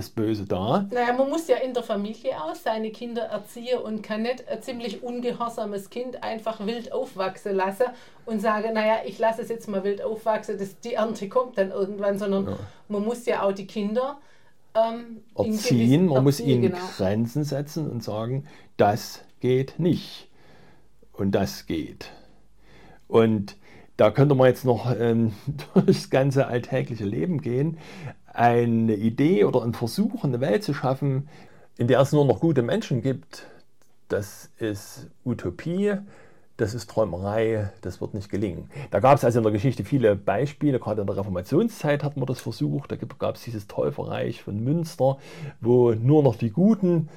das 0.00 0.10
Böse 0.10 0.46
da. 0.46 0.86
Naja, 0.90 1.12
man 1.12 1.28
muss 1.28 1.46
ja 1.46 1.56
in 1.56 1.74
der 1.74 1.82
Familie 1.82 2.42
auch 2.42 2.54
seine 2.54 2.90
Kinder 2.90 3.22
erziehen 3.22 3.78
und 3.78 4.02
kann 4.02 4.22
nicht 4.22 4.48
ein 4.48 4.62
ziemlich 4.62 5.02
ungehorsames 5.02 5.90
Kind 5.90 6.22
einfach 6.22 6.64
wild 6.66 6.92
aufwachsen 6.92 7.54
lassen 7.54 7.86
und 8.24 8.40
sagen, 8.40 8.72
naja, 8.72 9.00
ich 9.04 9.18
lasse 9.18 9.42
es 9.42 9.50
jetzt 9.50 9.68
mal 9.68 9.84
wild 9.84 10.02
aufwachsen, 10.02 10.58
das, 10.58 10.80
die 10.80 10.94
Ernte 10.94 11.28
kommt 11.28 11.58
dann 11.58 11.70
irgendwann, 11.70 12.18
sondern 12.18 12.46
ja. 12.46 12.56
man 12.88 13.04
muss 13.04 13.26
ja 13.26 13.42
auch 13.42 13.52
die 13.52 13.66
Kinder 13.66 14.18
ähm, 14.74 15.22
erziehen, 15.34 16.06
man 16.06 16.16
erziehen, 16.16 16.24
muss 16.24 16.40
ihnen 16.40 16.62
genau. 16.62 16.78
Grenzen 16.96 17.44
setzen 17.44 17.90
und 17.90 18.02
sagen, 18.02 18.46
das 18.76 19.20
geht 19.40 19.78
nicht 19.78 20.28
und 21.12 21.32
das 21.32 21.66
geht. 21.66 22.10
Und 23.06 23.56
da 24.00 24.10
könnte 24.10 24.34
man 24.34 24.46
jetzt 24.46 24.64
noch 24.64 24.94
ähm, 24.98 25.32
durchs 25.74 26.08
ganze 26.08 26.46
alltägliche 26.46 27.04
Leben 27.04 27.42
gehen. 27.42 27.76
Eine 28.32 28.94
Idee 28.94 29.44
oder 29.44 29.62
ein 29.62 29.74
Versuch, 29.74 30.24
eine 30.24 30.40
Welt 30.40 30.64
zu 30.64 30.74
schaffen, 30.74 31.28
in 31.76 31.88
der 31.88 32.00
es 32.00 32.12
nur 32.12 32.24
noch 32.24 32.40
gute 32.40 32.62
Menschen 32.62 33.02
gibt, 33.02 33.46
das 34.08 34.50
ist 34.58 35.06
Utopie, 35.24 35.94
das 36.56 36.74
ist 36.74 36.90
Träumerei, 36.90 37.70
das 37.80 38.00
wird 38.00 38.12
nicht 38.12 38.28
gelingen. 38.28 38.70
Da 38.90 39.00
gab 39.00 39.16
es 39.16 39.24
also 39.24 39.38
in 39.38 39.44
der 39.44 39.52
Geschichte 39.52 39.82
viele 39.82 40.14
Beispiele, 40.14 40.78
gerade 40.78 41.00
in 41.00 41.06
der 41.06 41.16
Reformationszeit 41.16 42.04
hat 42.04 42.16
man 42.16 42.26
das 42.26 42.40
versucht. 42.40 42.92
Da 42.92 42.96
gab 42.96 43.36
es 43.36 43.42
dieses 43.42 43.66
Täuferreich 43.66 44.42
von 44.42 44.62
Münster, 44.62 45.16
wo 45.60 45.92
nur 45.94 46.22
noch 46.22 46.36
die 46.36 46.50
Guten 46.50 47.08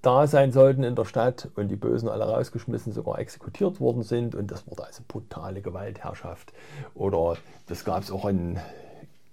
da 0.00 0.26
sein 0.26 0.50
sollten 0.50 0.82
in 0.82 0.96
der 0.96 1.04
Stadt 1.04 1.48
und 1.54 1.68
die 1.68 1.76
Bösen 1.76 2.08
alle 2.08 2.24
rausgeschmissen, 2.24 2.92
sogar 2.92 3.20
exekutiert 3.20 3.78
worden 3.78 4.02
sind. 4.02 4.34
Und 4.34 4.50
das 4.50 4.66
wurde 4.66 4.84
also 4.84 5.04
brutale 5.06 5.62
Gewaltherrschaft. 5.62 6.52
Oder 6.94 7.36
das 7.68 7.84
gab 7.84 8.02
es 8.02 8.10
auch 8.10 8.26
in 8.26 8.58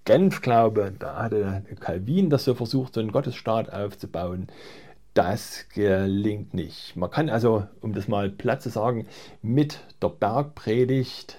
Genf, 0.10 0.42
glaube 0.42 0.92
da 0.98 1.22
hatte 1.22 1.62
Calvin 1.80 2.32
das 2.32 2.44
so 2.44 2.56
versucht, 2.56 2.96
so 2.96 3.00
einen 3.00 3.12
Gottesstaat 3.12 3.72
aufzubauen. 3.72 4.48
das 5.14 5.70
gelingt 5.70 6.56
nicht. 6.56 6.96
Man 6.96 7.12
kann 7.12 7.30
also, 7.30 7.68
um 7.82 7.94
das 7.94 8.08
mal 8.08 8.32
platt 8.32 8.64
zu 8.64 8.70
sagen, 8.70 9.06
mit 9.44 9.82
der 10.02 10.10
Bergpredigt 10.10 11.38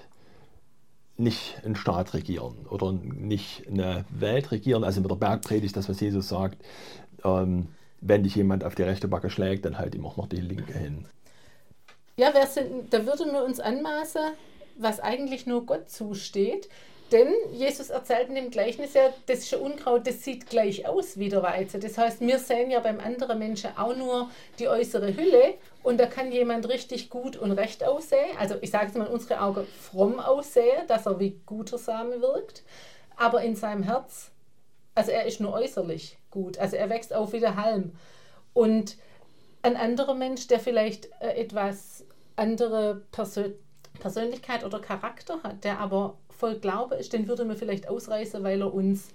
nicht 1.17 1.61
einen 1.65 1.75
Staat 1.75 2.13
regieren 2.13 2.65
oder 2.69 2.93
nicht 2.93 3.67
eine 3.67 4.05
Welt 4.09 4.51
regieren. 4.51 4.85
Also 4.85 5.01
mit 5.01 5.11
der 5.11 5.15
Bergpredigt, 5.17 5.75
das, 5.75 5.89
was 5.89 5.99
Jesus 5.99 6.29
sagt, 6.29 6.63
ähm, 7.25 7.67
wenn 7.99 8.23
dich 8.23 8.35
jemand 8.35 8.63
auf 8.63 8.75
die 8.75 8.83
rechte 8.83 9.09
Backe 9.09 9.29
schlägt, 9.29 9.65
dann 9.65 9.79
halt 9.79 9.95
ihm 9.95 10.05
auch 10.05 10.15
noch 10.15 10.27
die 10.27 10.37
linke 10.37 10.77
hin. 10.77 11.05
Ja, 12.15 12.31
sind, 12.45 12.93
da 12.93 13.05
würden 13.05 13.33
wir 13.33 13.43
uns 13.43 13.59
anmaßen, 13.59 14.21
was 14.77 15.01
eigentlich 15.01 15.45
nur 15.45 15.65
Gott 15.65 15.89
zusteht. 15.89 16.69
Denn 17.11 17.33
Jesus 17.51 17.89
erzählt 17.89 18.29
in 18.29 18.35
dem 18.35 18.51
Gleichnis 18.51 18.93
ja, 18.93 19.13
das 19.25 19.39
ist 19.39 19.53
Unkraut, 19.53 20.07
das 20.07 20.23
sieht 20.23 20.49
gleich 20.49 20.87
aus 20.87 21.17
wie 21.17 21.27
der 21.27 21.43
Weizen. 21.43 21.81
Das 21.81 21.97
heißt, 21.97 22.21
wir 22.21 22.39
sehen 22.39 22.71
ja 22.71 22.79
beim 22.79 23.01
anderen 23.01 23.37
Menschen 23.37 23.71
auch 23.77 23.95
nur 23.95 24.29
die 24.59 24.69
äußere 24.69 25.15
Hülle 25.17 25.55
und 25.83 25.99
da 25.99 26.05
kann 26.05 26.31
jemand 26.31 26.69
richtig 26.69 27.09
gut 27.09 27.35
und 27.35 27.51
recht 27.51 27.83
aussehen. 27.83 28.37
Also 28.39 28.55
ich 28.61 28.71
sage 28.71 28.87
es 28.87 28.93
mal, 28.95 29.07
unsere 29.07 29.41
Augen 29.41 29.67
fromm 29.67 30.19
aussehen, 30.21 30.87
dass 30.87 31.05
er 31.05 31.19
wie 31.19 31.41
guter 31.45 31.77
Same 31.77 32.21
wirkt. 32.21 32.63
Aber 33.17 33.41
in 33.41 33.57
seinem 33.57 33.83
Herz, 33.83 34.31
also 34.95 35.11
er 35.11 35.25
ist 35.25 35.41
nur 35.41 35.53
äußerlich 35.53 36.17
gut. 36.29 36.59
Also 36.59 36.77
er 36.77 36.89
wächst 36.89 37.13
auf 37.13 37.33
wie 37.33 37.41
der 37.41 37.57
Halm. 37.57 37.91
Und 38.53 38.95
ein 39.63 39.75
anderer 39.75 40.13
Mensch, 40.13 40.47
der 40.47 40.59
vielleicht 40.59 41.09
äh, 41.19 41.35
etwas 41.35 42.05
andere 42.35 43.01
Persön 43.11 43.53
Persönlichkeit 43.99 44.63
oder 44.63 44.79
Charakter 44.79 45.43
hat, 45.43 45.63
der 45.63 45.79
aber 45.79 46.17
voll 46.41 46.55
Glaube 46.55 46.95
ist, 46.95 47.13
den 47.13 47.27
würde 47.27 47.45
man 47.45 47.55
vielleicht 47.55 47.87
ausreißen, 47.87 48.43
weil 48.43 48.61
er 48.61 48.73
uns 48.73 49.09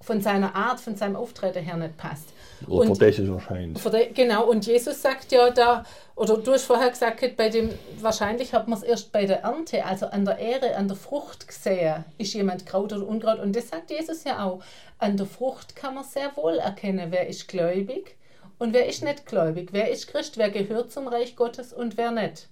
von 0.00 0.22
seiner 0.22 0.54
Art, 0.56 0.80
von 0.80 0.96
seinem 0.96 1.14
Auftreten 1.14 1.62
her 1.62 1.76
nicht 1.76 1.98
passt. 1.98 2.32
Oder 2.66 2.88
und, 2.88 2.96
verdächtig 2.96 3.28
erscheint. 3.28 3.78
Genau, 4.14 4.48
und 4.48 4.66
Jesus 4.66 5.02
sagt 5.02 5.30
ja 5.32 5.50
da, 5.50 5.84
oder 6.16 6.38
du 6.38 6.52
hast 6.52 6.64
vorher 6.64 6.88
gesagt, 6.88 7.36
bei 7.36 7.50
dem, 7.50 7.68
wahrscheinlich 8.00 8.54
hat 8.54 8.68
man 8.68 8.78
es 8.78 8.82
erst 8.82 9.12
bei 9.12 9.26
der 9.26 9.42
Ernte, 9.42 9.84
also 9.84 10.06
an 10.06 10.24
der 10.24 10.38
Ehre, 10.38 10.74
an 10.76 10.88
der 10.88 10.96
Frucht 10.96 11.46
gesehen, 11.46 12.04
ist 12.16 12.32
jemand 12.32 12.64
Kraut 12.64 12.94
oder 12.94 13.06
Unkraut. 13.06 13.38
Und 13.40 13.54
das 13.54 13.68
sagt 13.68 13.90
Jesus 13.90 14.24
ja 14.24 14.42
auch. 14.42 14.62
An 14.98 15.18
der 15.18 15.26
Frucht 15.26 15.76
kann 15.76 15.94
man 15.94 16.04
sehr 16.04 16.34
wohl 16.36 16.56
erkennen, 16.58 17.08
wer 17.10 17.28
ist 17.28 17.48
gläubig 17.48 18.16
und 18.58 18.72
wer 18.72 18.86
ist 18.86 19.04
nicht 19.04 19.26
gläubig, 19.26 19.68
wer 19.72 19.90
ist 19.90 20.08
Christ, 20.08 20.38
wer 20.38 20.48
gehört 20.50 20.90
zum 20.90 21.06
Reich 21.08 21.36
Gottes 21.36 21.74
und 21.74 21.98
wer 21.98 22.10
nicht. 22.10 22.48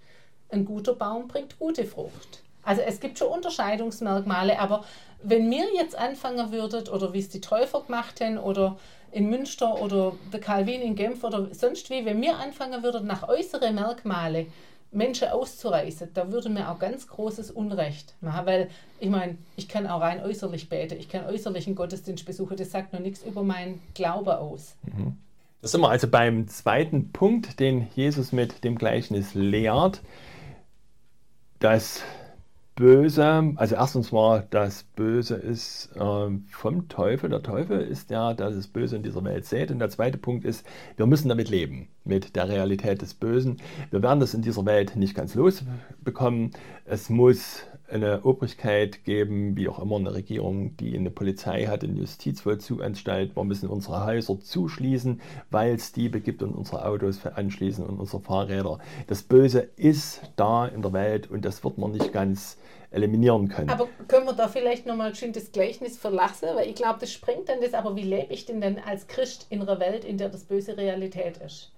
Ein 0.51 0.67
guter 0.67 0.93
Baum 0.95 1.29
bringt 1.29 1.59
gute 1.59 1.85
Frucht. 1.87 2.43
Also 2.69 2.83
es 2.83 3.01
gibt 3.01 3.19
schon 3.19 3.29
Unterscheidungsmerkmale, 3.29 4.61
aber 4.61 4.85
wenn 5.23 5.51
wir 5.51 5.65
jetzt 5.75 5.97
anfangen 5.97 6.53
würden, 6.53 6.87
oder 6.89 7.15
wie 7.15 7.19
es 7.19 7.31
die 7.31 7.41
Täufer 7.41 7.81
gemacht 7.81 8.21
haben, 8.21 8.37
oder 8.37 8.77
in 9.11 9.31
Münster 9.31 9.81
oder 9.81 10.13
der 10.31 10.41
Calvin 10.41 10.83
in 10.83 10.95
Genf 10.95 11.25
oder 11.25 11.49
sonst 11.55 11.89
wie, 11.89 12.05
wenn 12.05 12.21
wir 12.21 12.37
anfangen 12.37 12.83
würden, 12.83 13.07
nach 13.07 13.27
äußeren 13.27 13.75
Merkmale 13.75 14.49
Menschen 14.93 15.29
auszureißen, 15.29 16.11
da 16.13 16.31
würde 16.31 16.51
mir 16.51 16.71
auch 16.71 16.79
ganz 16.79 17.07
großes 17.07 17.53
Unrecht 17.53 18.15
machen, 18.21 18.45
weil 18.45 18.69
ich 19.01 19.09
meine, 19.09 19.39
ich 19.57 19.67
kann 19.67 19.87
auch 19.87 20.03
rein 20.03 20.23
äußerlich 20.23 20.69
beten, 20.69 20.99
ich 20.99 21.09
kann 21.09 21.25
äußerlich 21.25 21.67
einen 21.67 21.77
Gottesdienst 21.77 22.27
besuchen, 22.27 22.59
das 22.59 22.71
sagt 22.71 22.93
noch 22.93 23.01
nichts 23.01 23.25
über 23.25 23.43
meinen 23.43 23.81
Glaube 23.95 24.41
aus. 24.41 24.77
Mhm. 24.83 25.17
Da 25.63 25.69
sind 25.69 25.81
wir 25.81 25.89
also 25.89 26.07
beim 26.07 26.49
zweiten 26.49 27.13
Punkt, 27.13 27.61
den 27.61 27.89
Jesus 27.95 28.31
mit 28.33 28.63
dem 28.63 28.77
Gleichnis 28.77 29.33
lehrt, 29.33 30.03
dass 31.61 32.03
Böse, 32.79 33.55
also 33.57 33.75
erstens 33.75 34.13
war 34.13 34.45
das 34.51 34.85
Böse 34.85 35.35
ist 35.35 35.91
äh, 35.97 36.29
vom 36.49 36.89
Teufel. 36.89 37.29
Der 37.29 37.43
Teufel 37.43 37.81
ist 37.81 38.09
ja, 38.09 38.35
dass 38.35 38.55
es 38.55 38.69
Böse 38.69 38.95
in 38.95 39.03
dieser 39.03 39.25
Welt 39.25 39.47
sät. 39.47 39.73
Und 39.73 39.81
der 39.81 39.91
zweite 39.91 40.17
Punkt 40.17 40.45
ist, 40.45 40.65
wir 40.97 41.07
müssen 41.07 41.29
damit 41.29 41.51
leben, 41.51 41.89
mit 42.05 42.37
der 42.37 42.49
Realität 42.49 43.03
des 43.03 43.15
Bösen. 43.15 43.57
Wir 43.91 44.01
werden 44.01 44.21
das 44.21 44.33
in 44.33 44.43
dieser 44.43 44.65
Welt 44.65 44.95
nicht 44.95 45.17
ganz 45.17 45.35
losbekommen. 45.35 46.53
Es 46.85 47.11
muss 47.11 47.65
eine 47.91 48.23
Obrigkeit 48.23 49.05
geben, 49.05 49.57
wie 49.57 49.69
auch 49.69 49.79
immer 49.79 49.97
eine 49.97 50.13
Regierung, 50.15 50.77
die 50.77 50.97
eine 50.97 51.11
Polizei 51.11 51.67
hat, 51.67 51.85
eine 51.85 51.95
Justizvollzuganstalt. 51.95 53.35
Wir 53.35 53.45
müssen 53.45 53.69
unsere 53.69 54.05
Häuser 54.05 54.39
zuschließen, 54.41 55.21
weil 55.51 55.75
es 55.75 55.93
Diebe 55.93 56.21
gibt 56.21 56.43
und 56.43 56.55
unsere 56.55 56.85
Autos 56.85 57.25
anschließen 57.25 57.85
und 57.85 57.99
unsere 57.99 58.21
Fahrräder. 58.21 58.79
Das 59.07 59.23
Böse 59.23 59.69
ist 59.77 60.23
da 60.37 60.67
in 60.67 60.83
der 60.83 60.93
Welt 60.93 61.31
und 61.31 61.45
das 61.45 61.65
wird 61.65 61.79
man 61.79 61.93
nicht 61.93 62.13
ganz 62.13 62.59
eliminieren 62.91 63.49
können. 63.49 63.71
Aber 63.71 63.89
können 64.07 64.27
wir 64.27 64.33
da 64.33 64.49
vielleicht 64.49 64.87
nochmal 64.87 65.15
schön 65.15 65.33
das 65.33 65.53
Gleichnis 65.53 65.99
verlassen? 65.99 66.49
Weil 66.55 66.69
ich 66.69 66.75
glaube, 66.75 66.99
das 67.01 67.13
springt 67.13 67.49
dann 67.49 67.61
das, 67.61 67.75
aber 67.75 67.97
wie 67.97 68.03
lebe 68.03 68.33
ich 68.33 68.47
denn 68.47 68.61
denn 68.61 68.79
als 68.79 69.07
Christ 69.07 69.47
in 69.51 69.63
einer 69.63 69.81
Welt, 69.81 70.05
in 70.05 70.19
der 70.19 70.29
das 70.29 70.45
Böse 70.45 70.77
Realität 70.77 71.39
ist? 71.39 71.73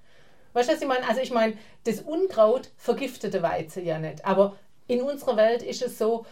Weißt 0.53 0.69
du, 0.69 0.75
was 0.75 0.83
ich 0.83 0.89
meine? 0.89 1.09
Also 1.09 1.21
ich 1.21 1.33
meine, 1.33 1.55
das 1.85 2.01
Unkraut 2.01 2.71
vergiftete 2.77 3.43
Weizen 3.43 3.85
ja 3.85 3.99
nicht, 3.99 4.25
aber 4.25 4.57
in 4.91 5.03
unserer 5.03 5.37
Welt 5.37 5.63
ist 5.63 5.83
es 5.83 5.99
so, 5.99 6.27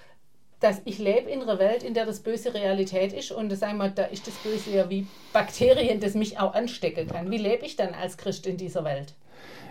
dass 0.61 0.83
ich 0.85 0.99
lebe 0.99 1.31
in 1.31 1.41
einer 1.41 1.61
Welt, 1.61 1.85
in 1.85 1.95
der 1.95 2.05
das 2.05 2.21
Böse 2.21 2.53
Realität 2.53 3.13
ist 3.13 3.31
und 3.31 3.55
sagen 3.57 3.79
wir, 3.79 3.91
da 3.91 4.05
ist 4.05 4.27
das 4.27 4.35
Böse 4.35 4.71
ja 4.71 4.91
wie 4.91 5.07
Bakterien, 5.33 6.01
das 6.01 6.15
mich 6.15 6.41
auch 6.41 6.55
anstecken 6.55 7.07
kann. 7.07 7.31
Wie 7.31 7.39
lebe 7.39 7.65
ich 7.65 7.77
dann 7.77 7.95
als 7.95 8.17
Christ 8.17 8.47
in 8.47 8.57
dieser 8.57 8.85
Welt? 8.85 9.15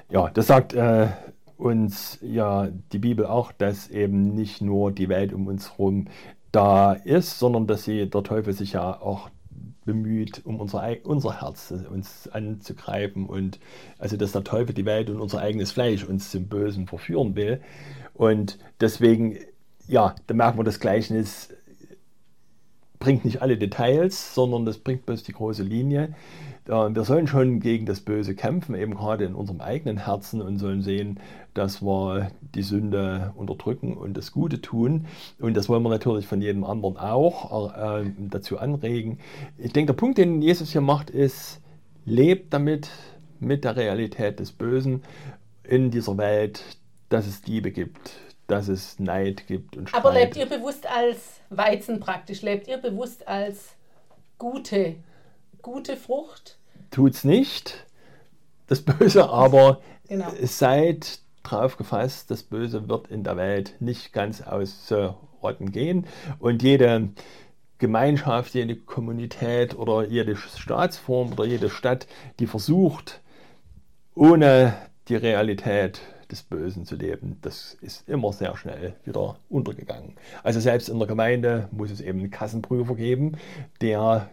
Ja, 0.09 0.29
das 0.29 0.47
sagt 0.47 0.73
äh, 0.73 1.07
uns 1.57 2.19
ja 2.21 2.69
die 2.93 2.99
Bibel 2.99 3.25
auch, 3.25 3.51
dass 3.51 3.89
eben 3.89 4.33
nicht 4.33 4.61
nur 4.61 4.93
die 4.93 5.09
Welt 5.09 5.33
um 5.33 5.47
uns 5.47 5.71
herum 5.71 6.07
da 6.53 6.93
ist, 6.93 7.39
sondern 7.39 7.67
dass 7.67 7.83
sie, 7.83 8.09
der 8.09 8.23
Teufel 8.23 8.53
sich 8.53 8.71
ja 8.71 9.01
auch 9.01 9.29
bemüht, 9.87 10.45
um 10.45 10.59
unser, 10.59 10.85
unser 11.03 11.41
Herz 11.41 11.71
uns 11.71 12.27
anzugreifen 12.27 13.25
und 13.25 13.59
also 13.97 14.17
dass 14.17 14.33
der 14.33 14.43
Teufel 14.43 14.75
die 14.75 14.85
Welt 14.85 15.09
und 15.09 15.19
unser 15.19 15.39
eigenes 15.39 15.71
Fleisch 15.71 16.03
uns 16.03 16.29
zum 16.29 16.47
Bösen 16.47 16.85
verführen 16.87 17.35
will. 17.35 17.61
Und 18.17 18.57
deswegen, 18.81 19.37
ja, 19.87 20.15
da 20.25 20.33
merken 20.33 20.57
wir 20.57 20.63
das 20.63 20.79
Gleichnis, 20.79 21.49
bringt 22.99 23.25
nicht 23.25 23.43
alle 23.43 23.57
Details, 23.57 24.33
sondern 24.33 24.65
das 24.65 24.79
bringt 24.79 25.05
bloß 25.05 25.21
die 25.23 25.33
große 25.33 25.61
Linie. 25.61 26.15
Wir 26.65 27.03
sollen 27.03 27.27
schon 27.27 27.61
gegen 27.61 27.85
das 27.85 28.01
Böse 28.01 28.35
kämpfen, 28.35 28.75
eben 28.75 28.95
gerade 28.95 29.23
in 29.23 29.35
unserem 29.35 29.61
eigenen 29.61 30.03
Herzen 30.03 30.41
und 30.41 30.57
sollen 30.57 30.81
sehen, 30.81 31.19
dass 31.53 31.81
wir 31.81 32.31
die 32.55 32.63
Sünde 32.63 33.31
unterdrücken 33.35 33.95
und 33.95 34.17
das 34.17 34.33
Gute 34.33 34.59
tun. 34.61 35.05
Und 35.39 35.55
das 35.55 35.69
wollen 35.69 35.83
wir 35.83 35.89
natürlich 35.89 36.27
von 36.27 36.41
jedem 36.41 36.65
anderen 36.65 36.97
auch 36.97 38.01
äh, 38.01 38.11
dazu 38.17 38.57
anregen. 38.57 39.19
Ich 39.57 39.71
denke, 39.71 39.93
der 39.93 39.97
Punkt, 39.97 40.17
den 40.17 40.41
Jesus 40.41 40.71
hier 40.71 40.81
macht, 40.81 41.09
ist, 41.09 41.61
lebt 42.03 42.53
damit, 42.53 42.89
mit 43.39 43.63
der 43.63 43.75
Realität 43.75 44.39
des 44.39 44.51
Bösen 44.51 45.03
in 45.63 45.91
dieser 45.91 46.17
Welt, 46.17 46.63
dass 47.09 47.27
es 47.27 47.45
Liebe 47.45 47.71
gibt, 47.71 48.11
dass 48.47 48.67
es 48.67 48.99
Neid 48.99 49.47
gibt 49.47 49.77
und 49.77 49.89
Streit. 49.89 50.03
Aber 50.03 50.13
lebt 50.13 50.35
ihr 50.35 50.45
bewusst 50.45 50.87
als 50.87 51.41
Weizen 51.49 51.99
praktisch? 51.99 52.41
Lebt 52.41 52.67
ihr 52.67 52.77
bewusst 52.77 53.27
als 53.27 53.75
gute, 54.37 54.95
gute 55.61 55.97
Frucht? 55.97 56.57
Tut's 56.91 57.23
nicht, 57.23 57.85
das 58.67 58.81
Böse, 58.81 59.29
aber 59.29 59.81
genau. 60.07 60.31
seid 60.41 61.19
drauf 61.43 61.77
gefasst, 61.77 62.29
das 62.31 62.43
Böse 62.43 62.89
wird 62.89 63.07
in 63.07 63.23
der 63.23 63.37
Welt 63.37 63.75
nicht 63.79 64.13
ganz 64.13 64.41
ausrotten 64.41 65.71
gehen 65.71 66.05
und 66.39 66.61
jede 66.61 67.09
Gemeinschaft, 67.77 68.53
jede 68.53 68.75
Kommunität 68.75 69.77
oder 69.77 70.05
jede 70.05 70.35
Staatsform 70.35 71.33
oder 71.33 71.45
jede 71.45 71.69
Stadt, 71.69 72.07
die 72.39 72.47
versucht, 72.47 73.21
ohne 74.15 74.75
die 75.09 75.15
Realität 75.15 76.01
des 76.31 76.43
Bösen 76.43 76.85
zu 76.85 76.95
leben, 76.95 77.37
das 77.41 77.77
ist 77.81 78.07
immer 78.07 78.33
sehr 78.33 78.55
schnell 78.57 78.95
wieder 79.03 79.37
untergegangen. 79.49 80.13
Also 80.43 80.59
selbst 80.59 80.89
in 80.89 80.99
der 80.99 81.07
Gemeinde 81.07 81.69
muss 81.71 81.91
es 81.91 82.01
eben 82.01 82.19
einen 82.19 82.31
Kassenprüfer 82.31 82.95
geben, 82.95 83.37
der 83.81 84.29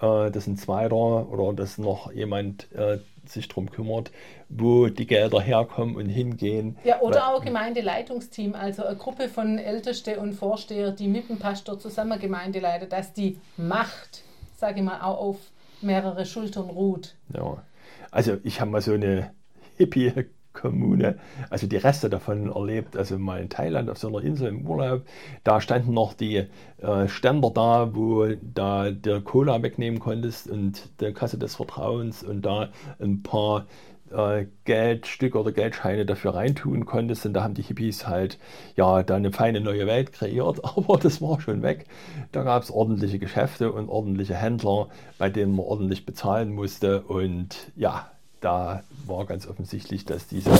äh, 0.00 0.30
das 0.30 0.46
ein 0.46 0.56
zweiter 0.56 0.94
oder 0.94 1.52
dass 1.52 1.78
noch 1.78 2.12
jemand 2.12 2.72
äh, 2.72 2.98
sich 3.24 3.48
darum 3.48 3.70
kümmert, 3.70 4.10
wo 4.48 4.88
die 4.88 5.06
Gelder 5.06 5.40
herkommen 5.40 5.96
und 5.96 6.08
hingehen. 6.08 6.76
Ja, 6.84 7.00
oder 7.00 7.28
auch 7.28 7.44
Gemeindeleitungsteam, 7.44 8.54
also 8.54 8.84
eine 8.84 8.96
Gruppe 8.96 9.28
von 9.28 9.58
Ältesten 9.58 10.18
und 10.18 10.34
Vorsteher, 10.34 10.92
die 10.92 11.08
mit 11.08 11.28
dem 11.28 11.38
Pastor 11.38 11.78
zusammen 11.78 12.20
Gemeinde 12.20 12.60
leiten, 12.60 12.88
dass 12.88 13.12
die 13.12 13.38
Macht, 13.56 14.22
sage 14.56 14.78
ich 14.78 14.84
mal, 14.84 15.00
auch 15.00 15.18
auf 15.18 15.36
mehrere 15.82 16.24
Schultern 16.24 16.70
ruht. 16.70 17.16
Ja, 17.34 17.62
also 18.10 18.38
ich 18.44 18.60
habe 18.60 18.70
mal 18.70 18.80
so 18.80 18.92
eine 18.92 19.32
Hippie 19.76 20.12
Kommune, 20.56 21.16
also 21.50 21.66
die 21.66 21.76
Reste 21.76 22.10
davon 22.10 22.50
erlebt, 22.50 22.96
also 22.96 23.18
mal 23.18 23.40
in 23.40 23.48
Thailand 23.48 23.88
auf 23.90 23.98
so 23.98 24.08
einer 24.08 24.22
Insel 24.22 24.48
im 24.48 24.66
Urlaub. 24.66 25.02
Da 25.44 25.60
standen 25.60 25.94
noch 25.94 26.14
die 26.14 26.46
äh, 26.78 27.08
Ständer 27.08 27.50
da, 27.50 27.94
wo 27.94 28.26
da 28.42 28.90
der 28.90 29.20
Cola 29.20 29.62
wegnehmen 29.62 30.00
konntest 30.00 30.48
und 30.50 31.00
der 31.00 31.12
Kasse 31.12 31.38
des 31.38 31.56
Vertrauens 31.56 32.22
und 32.22 32.42
da 32.42 32.70
ein 32.98 33.22
paar 33.22 33.66
äh, 34.10 34.46
Geldstücke 34.64 35.38
oder 35.38 35.52
Geldscheine 35.52 36.06
dafür 36.06 36.34
reintun 36.34 36.86
konntest. 36.86 37.26
Und 37.26 37.34
da 37.34 37.42
haben 37.42 37.54
die 37.54 37.62
Hippies 37.62 38.06
halt 38.06 38.38
ja 38.76 39.02
da 39.02 39.16
eine 39.16 39.32
feine 39.32 39.60
neue 39.60 39.86
Welt 39.86 40.12
kreiert, 40.12 40.64
aber 40.76 40.98
das 40.98 41.20
war 41.20 41.40
schon 41.40 41.62
weg. 41.62 41.86
Da 42.32 42.42
gab 42.42 42.62
es 42.62 42.70
ordentliche 42.70 43.18
Geschäfte 43.18 43.72
und 43.72 43.88
ordentliche 43.88 44.34
Händler, 44.34 44.88
bei 45.18 45.28
denen 45.30 45.56
man 45.56 45.66
ordentlich 45.66 46.06
bezahlen 46.06 46.52
musste 46.54 47.02
und 47.02 47.72
ja, 47.76 48.10
da 48.46 48.84
war 49.06 49.26
ganz 49.26 49.48
offensichtlich, 49.48 50.04
dass 50.04 50.28
diese 50.28 50.52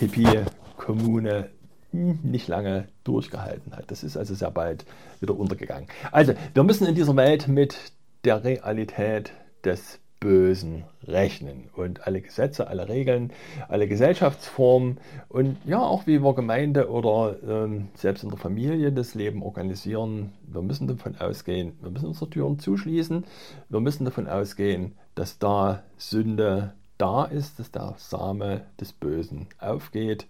Hippie-Kommune 0.00 1.50
nicht 1.92 2.48
lange 2.48 2.88
durchgehalten 3.04 3.76
hat. 3.76 3.90
Das 3.90 4.02
ist 4.04 4.16
also 4.16 4.34
sehr 4.34 4.50
bald 4.50 4.86
wieder 5.20 5.38
untergegangen. 5.38 5.86
Also, 6.12 6.32
wir 6.54 6.62
müssen 6.62 6.86
in 6.86 6.94
dieser 6.94 7.14
Welt 7.14 7.46
mit 7.46 7.76
der 8.24 8.42
Realität 8.42 9.32
des 9.64 10.00
Bösen 10.18 10.84
rechnen. 11.06 11.68
Und 11.76 12.06
alle 12.06 12.22
Gesetze, 12.22 12.68
alle 12.68 12.88
Regeln, 12.88 13.34
alle 13.68 13.86
Gesellschaftsformen 13.86 14.96
und 15.28 15.58
ja, 15.66 15.80
auch 15.80 16.06
wie 16.06 16.22
wir 16.22 16.34
Gemeinde 16.34 16.88
oder 16.88 17.36
ähm, 17.46 17.88
selbst 17.94 18.24
in 18.24 18.30
der 18.30 18.38
Familie 18.38 18.92
das 18.92 19.14
Leben 19.14 19.42
organisieren, 19.42 20.32
wir 20.46 20.62
müssen 20.62 20.88
davon 20.88 21.16
ausgehen, 21.18 21.74
wir 21.82 21.90
müssen 21.90 22.06
unsere 22.06 22.30
Türen 22.30 22.58
zuschließen, 22.58 23.26
wir 23.68 23.80
müssen 23.80 24.06
davon 24.06 24.26
ausgehen, 24.26 24.94
dass 25.14 25.38
da 25.38 25.82
Sünde 25.98 26.72
da 26.98 27.24
ist, 27.24 27.58
dass 27.58 27.70
der 27.70 27.94
Same 27.98 28.62
des 28.80 28.92
Bösen 28.92 29.48
aufgeht 29.58 30.26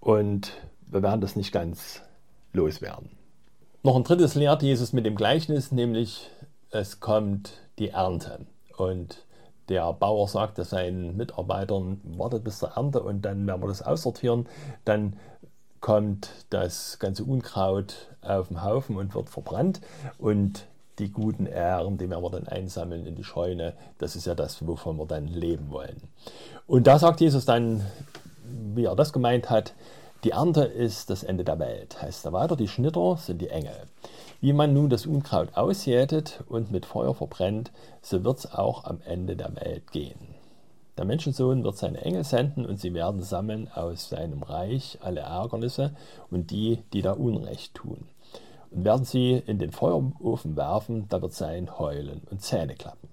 und 0.00 0.52
wir 0.86 1.02
werden 1.02 1.20
das 1.20 1.36
nicht 1.36 1.52
ganz 1.52 2.02
loswerden. 2.52 3.10
Noch 3.82 3.96
ein 3.96 4.04
drittes 4.04 4.34
lehrt 4.34 4.62
Jesus 4.62 4.92
mit 4.92 5.06
dem 5.06 5.16
Gleichnis, 5.16 5.72
nämlich 5.72 6.30
es 6.70 7.00
kommt 7.00 7.52
die 7.78 7.90
Ernte. 7.90 8.46
Und 8.76 9.24
der 9.68 9.92
Bauer 9.92 10.28
sagt 10.28 10.58
seinen 10.58 11.16
Mitarbeitern, 11.16 12.00
wartet 12.04 12.44
bis 12.44 12.58
zur 12.58 12.70
Ernte 12.70 13.02
und 13.02 13.22
dann 13.22 13.46
werden 13.46 13.62
wir 13.62 13.68
das 13.68 13.82
aussortieren. 13.82 14.48
Dann 14.84 15.16
kommt 15.80 16.30
das 16.50 16.98
ganze 16.98 17.24
Unkraut 17.24 18.16
auf 18.22 18.48
den 18.48 18.62
Haufen 18.62 18.96
und 18.96 19.14
wird 19.14 19.30
verbrannt. 19.30 19.80
Und 20.18 20.66
die 20.98 21.10
guten 21.10 21.46
Ähren, 21.46 21.98
die 21.98 22.08
werden 22.08 22.22
wir 22.22 22.30
dann 22.30 22.48
einsammeln 22.48 23.06
in 23.06 23.14
die 23.14 23.24
Scheune. 23.24 23.74
Das 23.98 24.16
ist 24.16 24.26
ja 24.26 24.34
das, 24.34 24.66
wovon 24.66 24.96
wir 24.98 25.06
dann 25.06 25.26
leben 25.26 25.70
wollen. 25.70 26.00
Und 26.66 26.86
da 26.86 26.98
sagt 26.98 27.20
Jesus 27.20 27.44
dann, 27.44 27.84
wie 28.74 28.84
er 28.84 28.96
das 28.96 29.12
gemeint 29.12 29.50
hat, 29.50 29.74
die 30.24 30.30
Ernte 30.30 30.64
ist 30.64 31.10
das 31.10 31.22
Ende 31.22 31.44
der 31.44 31.58
Welt. 31.58 32.00
Heißt 32.00 32.24
er 32.24 32.32
weiter, 32.32 32.56
die 32.56 32.68
Schnitter 32.68 33.16
sind 33.16 33.40
die 33.40 33.50
Engel. 33.50 33.76
Wie 34.40 34.52
man 34.52 34.72
nun 34.72 34.90
das 34.90 35.06
Unkraut 35.06 35.56
ausjätet 35.56 36.42
und 36.48 36.70
mit 36.70 36.86
Feuer 36.86 37.14
verbrennt, 37.14 37.70
so 38.02 38.24
wird 38.24 38.38
es 38.38 38.52
auch 38.52 38.84
am 38.84 39.00
Ende 39.04 39.36
der 39.36 39.54
Welt 39.56 39.92
gehen. 39.92 40.34
Der 40.96 41.04
Menschensohn 41.04 41.62
wird 41.62 41.76
seine 41.76 42.00
Engel 42.00 42.24
senden 42.24 42.64
und 42.64 42.80
sie 42.80 42.94
werden 42.94 43.22
sammeln 43.22 43.68
aus 43.74 44.08
seinem 44.08 44.42
Reich 44.42 44.98
alle 45.02 45.20
Ärgernisse 45.20 45.94
und 46.30 46.50
die, 46.50 46.78
die 46.92 47.02
da 47.02 47.12
Unrecht 47.12 47.74
tun 47.74 48.06
werden 48.84 49.04
sie 49.04 49.42
in 49.46 49.58
den 49.58 49.72
Feuerofen 49.72 50.56
werfen, 50.56 51.08
da 51.08 51.22
wird 51.22 51.32
sein 51.32 51.78
Heulen 51.78 52.22
und 52.30 52.42
Zähneklappen. 52.42 53.08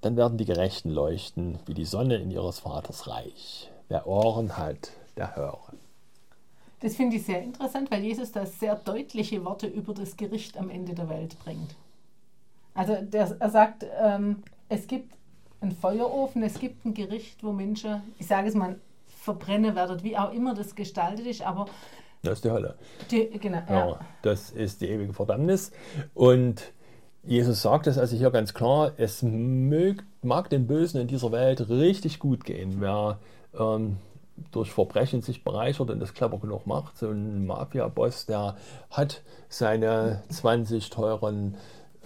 Dann 0.00 0.16
werden 0.16 0.36
die 0.36 0.44
Gerechten 0.44 0.90
leuchten 0.90 1.58
wie 1.66 1.74
die 1.74 1.84
Sonne 1.84 2.16
in 2.16 2.30
ihres 2.30 2.58
Vaters 2.58 3.08
Reich. 3.08 3.70
Wer 3.88 4.06
Ohren 4.06 4.58
hat, 4.58 4.90
der 5.16 5.36
höre. 5.36 5.72
Das 6.80 6.96
finde 6.96 7.16
ich 7.16 7.24
sehr 7.24 7.42
interessant, 7.42 7.90
weil 7.90 8.02
Jesus 8.02 8.32
da 8.32 8.44
sehr 8.44 8.76
deutliche 8.76 9.42
Worte 9.44 9.66
über 9.66 9.94
das 9.94 10.16
Gericht 10.16 10.58
am 10.58 10.68
Ende 10.68 10.94
der 10.94 11.08
Welt 11.08 11.38
bringt. 11.38 11.74
Also 12.74 12.96
der, 13.00 13.36
er 13.38 13.50
sagt, 13.50 13.86
ähm, 14.02 14.42
es 14.68 14.86
gibt 14.86 15.14
einen 15.60 15.72
Feuerofen, 15.72 16.42
es 16.42 16.58
gibt 16.58 16.84
ein 16.84 16.92
Gericht, 16.92 17.42
wo 17.42 17.52
Menschen, 17.52 18.02
ich 18.18 18.26
sage 18.26 18.48
es 18.48 18.54
mal, 18.54 18.78
verbrennen 19.06 19.74
werden, 19.74 20.02
wie 20.02 20.18
auch 20.18 20.32
immer 20.32 20.52
das 20.52 20.74
gestaltet 20.74 21.26
ist, 21.26 21.40
aber 21.40 21.66
das 22.24 22.38
ist 22.38 22.44
die 22.44 22.50
Hölle. 22.50 22.74
Die, 23.10 23.30
genau, 23.38 23.62
ja. 23.68 23.88
ja. 23.88 24.00
Das 24.22 24.50
ist 24.50 24.80
die 24.80 24.88
ewige 24.88 25.12
Verdammnis. 25.12 25.72
Und 26.14 26.72
Jesus 27.22 27.62
sagt 27.62 27.86
es 27.86 27.96
also 27.96 28.16
hier 28.16 28.30
ganz 28.30 28.52
klar, 28.52 28.92
es 28.96 29.22
mög, 29.22 30.04
mag 30.22 30.50
den 30.50 30.66
Bösen 30.66 31.00
in 31.00 31.08
dieser 31.08 31.32
Welt 31.32 31.68
richtig 31.68 32.18
gut 32.18 32.44
gehen. 32.44 32.80
Wer 32.80 33.18
ähm, 33.58 33.96
durch 34.50 34.72
Verbrechen 34.72 35.22
sich 35.22 35.44
bereichert 35.44 35.90
und 35.90 36.00
das 36.00 36.12
clever 36.12 36.38
genug 36.38 36.66
macht, 36.66 36.98
so 36.98 37.08
ein 37.08 37.46
Mafia-Boss, 37.46 38.26
der 38.26 38.56
hat 38.90 39.22
seine 39.48 40.22
20 40.28 40.90
teuren 40.90 41.56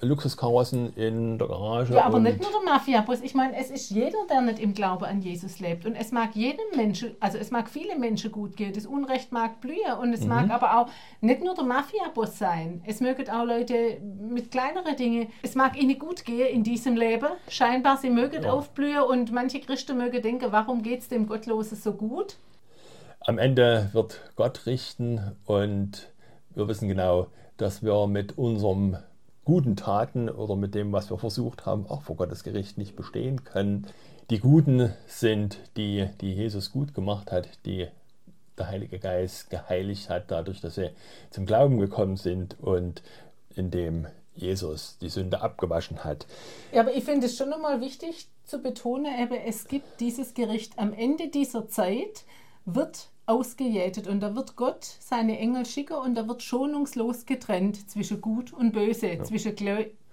Luxuskarossen 0.01 0.95
in 0.97 1.39
der 1.39 1.49
Garage. 1.49 1.95
Ja, 1.95 2.05
aber 2.05 2.21
nicht 2.21 2.41
nur 2.41 2.51
der 2.51 2.73
Mafia-Boss. 2.73 3.21
Ich 3.23 3.35
meine, 3.35 3.57
es 3.57 3.71
ist 3.71 3.91
jeder, 3.91 4.19
der 4.29 4.41
nicht 4.41 4.59
im 4.59 4.75
Glaube 4.75 5.07
an 5.07 5.21
Jesus 5.21 5.61
lebt. 5.61 5.87
Und 5.87 5.95
es 5.95 6.13
mag 6.13 6.35
jedem 6.35 6.65
Menschen, 6.77 7.17
also 7.21 7.39
es 7.39 7.51
mag 7.51 7.69
viele 7.69 7.99
Menschen 7.99 8.33
gut 8.33 8.57
gehen. 8.57 8.73
Das 8.73 8.87
Unrecht 8.87 9.33
mag 9.33 9.61
blühen. 9.61 9.99
Und 10.01 10.13
es 10.13 10.23
mhm. 10.23 10.29
mag 10.29 10.51
aber 10.51 10.79
auch 10.79 10.89
nicht 11.21 11.43
nur 11.43 11.55
der 11.55 11.65
Mafia-Boss 11.65 12.39
sein. 12.39 12.83
Es 12.87 13.01
mögen 13.01 13.29
auch 13.31 13.45
Leute 13.45 14.01
mit 14.03 14.51
kleineren 14.51 14.97
Dingen. 14.97 15.29
Es 15.43 15.55
mag 15.55 15.81
ihnen 15.81 15.99
gut 15.99 16.25
gehen 16.25 16.49
in 16.49 16.63
diesem 16.63 16.97
Leben. 16.97 17.29
Scheinbar, 17.49 17.97
sie 17.97 18.11
mögen 18.11 18.43
ja. 18.43 18.53
aufblühen. 18.53 19.03
Und 19.03 19.33
manche 19.33 19.61
Christen 19.61 19.97
mögen 19.97 20.23
denken, 20.23 20.53
warum 20.53 20.83
geht 20.83 21.01
es 21.01 21.09
dem 21.09 21.27
Gottlosen 21.27 21.77
so 21.77 21.93
gut? 21.93 22.37
Am 23.21 23.39
Ende 23.39 23.91
wird 23.93 24.21
Gott 24.37 24.67
richten 24.67 25.37
und 25.45 26.11
wir 26.55 26.69
wissen 26.69 26.89
genau, 26.89 27.29
dass 27.57 27.83
wir 27.83 28.07
mit 28.07 28.39
unserem 28.39 28.97
guten 29.49 29.77
Taten 29.77 30.29
oder 30.29 30.57
mit 30.57 30.75
dem, 30.75 30.93
was 30.93 31.09
wir 31.09 31.17
versucht 31.17 31.65
haben, 31.65 31.87
auch 31.87 32.03
vor 32.03 32.17
Gottes 32.17 32.45
Gericht 32.45 32.77
nicht 32.77 32.97
bestehen 32.97 33.45
können. 33.45 33.87
Die 34.29 34.41
Guten 34.41 34.93
sind 35.07 35.57
die, 35.79 36.07
die 36.21 36.35
Jesus 36.35 36.71
gut 36.71 36.93
gemacht 36.93 37.33
hat, 37.33 37.49
die 37.65 37.89
der 38.59 38.69
Heilige 38.69 38.99
Geist 38.99 39.49
geheiligt 39.49 40.11
hat, 40.11 40.31
dadurch, 40.31 40.61
dass 40.61 40.75
sie 40.75 40.91
zum 41.31 41.47
Glauben 41.47 41.79
gekommen 41.79 42.19
sind 42.19 42.61
und 42.61 43.03
in 43.57 43.71
dem 43.71 44.07
Jesus 44.35 44.99
die 44.99 45.09
Sünde 45.09 45.41
abgewaschen 45.41 46.05
hat. 46.05 46.27
Ja, 46.71 46.83
aber 46.83 46.95
ich 46.95 47.05
finde 47.05 47.25
es 47.25 47.39
schon 47.39 47.49
nochmal 47.49 47.81
wichtig 47.81 48.29
zu 48.45 48.59
betonen, 48.59 49.19
eben, 49.19 49.33
es 49.47 49.67
gibt 49.67 49.99
dieses 50.01 50.35
Gericht 50.35 50.79
am 50.79 50.93
Ende 50.93 51.29
dieser 51.29 51.69
Zeit, 51.69 52.27
wird 52.67 53.09
ausgejätet 53.29 54.09
und 54.09 54.21
da 54.21 54.35
wird 54.35 54.57
Gott 54.57 54.85
seine 55.01 55.39
Engel 55.39 55.67
schicken 55.67 55.97
und 55.97 56.15
da 56.15 56.27
wird 56.27 56.43
schonungslos 56.43 57.27
getrennt 57.27 57.89
zwischen 57.91 58.21
Gut 58.21 58.53
und 58.53 58.73
Böse, 58.73 59.09
ja. 59.09 59.23
zwischen 59.23 59.55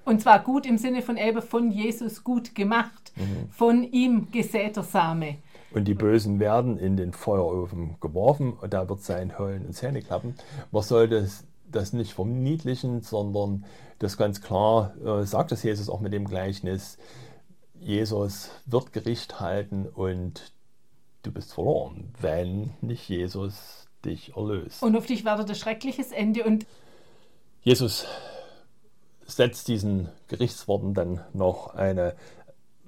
und 0.06 0.21
zwar 0.21 0.39
gut 0.39 0.65
im 0.65 0.78
Sinne 0.78 1.01
von 1.01 1.17
eben 1.17 1.41
von 1.41 1.71
Jesus 1.71 2.23
gut 2.23 2.54
gemacht, 2.54 3.12
mhm. 3.15 3.49
von 3.49 3.84
ihm 3.84 4.32
gesäter 4.32 4.84
Same. 4.84 5.38
Und 5.73 5.86
die 5.86 5.93
Bösen 5.93 6.39
werden 6.39 6.78
in 6.78 6.95
den 6.95 7.12
Feuerofen 7.12 7.95
geworfen 7.99 8.54
und 8.54 8.73
da 8.73 8.88
wird 8.88 9.01
sein 9.01 9.38
Heulen 9.38 9.65
und 9.65 9.73
Zähne 9.73 10.01
klappen. 10.01 10.36
Man 10.71 10.84
sollte 10.84 11.28
das 11.71 11.91
nicht 11.91 12.13
verniedlichen, 12.13 13.01
sondern 13.01 13.65
das 13.99 14.15
ganz 14.15 14.41
klar, 14.41 14.93
äh, 15.04 15.25
sagt 15.25 15.51
es 15.51 15.63
Jesus 15.63 15.89
auch 15.89 15.99
mit 15.99 16.13
dem 16.13 16.25
Gleichnis, 16.25 16.97
Jesus 17.80 18.51
wird 18.65 18.93
Gericht 18.93 19.39
halten 19.39 19.86
und 19.86 20.54
du 21.25 21.31
bist 21.31 21.53
verloren, 21.53 22.13
wenn 22.19 22.71
nicht 22.81 23.09
Jesus 23.09 23.88
dich 24.03 24.35
erlöst. 24.35 24.83
Und 24.83 24.95
auf 24.95 25.05
dich 25.05 25.25
wartet 25.25 25.49
ein 25.49 25.55
schreckliches 25.55 26.11
Ende. 26.11 26.43
Und 26.43 26.65
Jesus 27.63 28.05
setzt 29.25 29.67
diesen 29.67 30.09
Gerichtsworten 30.27 30.93
dann 30.93 31.21
noch 31.33 31.73
eine 31.73 32.15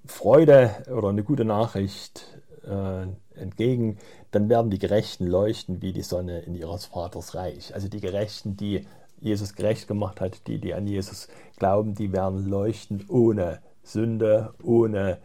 Freude 0.06 0.72
oder 0.96 1.10
eine 1.10 1.24
gute 1.24 1.46
Nachricht 1.46 2.26
äh, 2.66 3.08
entgegen. 3.40 3.98
Dann 4.32 4.50
werden 4.50 4.70
die 4.70 4.80
Gerechten 4.80 5.26
leuchten 5.26 5.82
wie 5.82 5.94
die 5.94 6.04
Sonne 6.04 6.42
in 6.42 6.56
ihres 6.56 6.86
Vaters 6.86 7.36
Reich. 7.36 7.74
Also 7.74 7.88
die 7.88 8.02
Gerechten, 8.02 8.56
die 8.56 8.86
Jesus 9.20 9.56
gerecht 9.56 9.88
gemacht 9.88 10.22
hat, 10.22 10.48
die, 10.48 10.60
die 10.60 10.74
an 10.76 10.86
Jesus 10.86 11.28
glauben, 11.58 11.96
die 11.96 12.14
werden 12.14 12.48
leuchten 12.48 13.06
ohne 13.10 13.60
Sünde, 13.84 14.54
ohne 14.62 15.18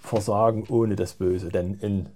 Versagen, 0.00 0.66
ohne 0.68 0.94
das 0.94 1.14
Böse. 1.14 1.48
Denn 1.48 1.74
in 1.74 2.10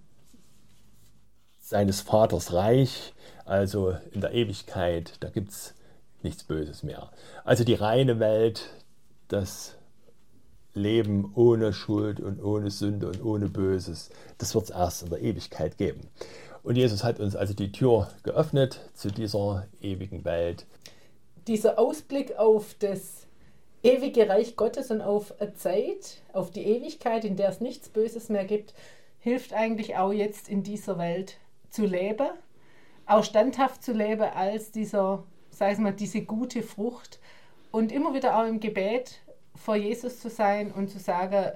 seines 1.72 2.02
Vaters 2.02 2.52
Reich, 2.52 3.14
also 3.46 3.96
in 4.12 4.20
der 4.20 4.34
Ewigkeit, 4.34 5.14
da 5.20 5.30
gibt 5.30 5.52
es 5.52 5.74
nichts 6.22 6.44
Böses 6.44 6.82
mehr. 6.82 7.10
Also 7.44 7.64
die 7.64 7.72
reine 7.72 8.20
Welt, 8.20 8.68
das 9.28 9.74
Leben 10.74 11.32
ohne 11.34 11.72
Schuld 11.72 12.20
und 12.20 12.44
ohne 12.44 12.70
Sünde 12.70 13.08
und 13.08 13.24
ohne 13.24 13.48
Böses, 13.48 14.10
das 14.36 14.54
wird 14.54 14.64
es 14.64 14.70
erst 14.70 15.02
in 15.02 15.08
der 15.08 15.22
Ewigkeit 15.22 15.78
geben. 15.78 16.10
Und 16.62 16.76
Jesus 16.76 17.04
hat 17.04 17.18
uns 17.18 17.34
also 17.34 17.54
die 17.54 17.72
Tür 17.72 18.10
geöffnet 18.22 18.80
zu 18.92 19.10
dieser 19.10 19.66
ewigen 19.80 20.26
Welt. 20.26 20.66
Dieser 21.46 21.78
Ausblick 21.78 22.36
auf 22.36 22.74
das 22.80 23.26
ewige 23.82 24.28
Reich 24.28 24.56
Gottes 24.56 24.90
und 24.90 25.00
auf 25.00 25.40
eine 25.40 25.54
Zeit, 25.54 26.20
auf 26.34 26.50
die 26.50 26.66
Ewigkeit, 26.66 27.24
in 27.24 27.36
der 27.36 27.48
es 27.48 27.62
nichts 27.62 27.88
Böses 27.88 28.28
mehr 28.28 28.44
gibt, 28.44 28.74
hilft 29.20 29.54
eigentlich 29.54 29.96
auch 29.96 30.12
jetzt 30.12 30.50
in 30.50 30.62
dieser 30.62 30.98
Welt 30.98 31.38
zu 31.72 31.86
leben, 31.86 32.28
auch 33.06 33.24
standhaft 33.24 33.82
zu 33.82 33.92
leben 33.92 34.22
als 34.22 34.70
dieser, 34.70 35.24
sag 35.50 35.72
ich 35.72 35.78
mal, 35.78 35.92
diese 35.92 36.22
gute 36.22 36.62
Frucht 36.62 37.18
und 37.70 37.90
immer 37.90 38.14
wieder 38.14 38.38
auch 38.38 38.46
im 38.46 38.60
Gebet 38.60 39.20
vor 39.56 39.76
Jesus 39.76 40.20
zu 40.20 40.30
sein 40.30 40.70
und 40.70 40.90
zu 40.90 40.98
sagen, 40.98 41.52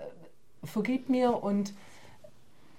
vergib 0.64 1.08
mir 1.08 1.42
und 1.42 1.74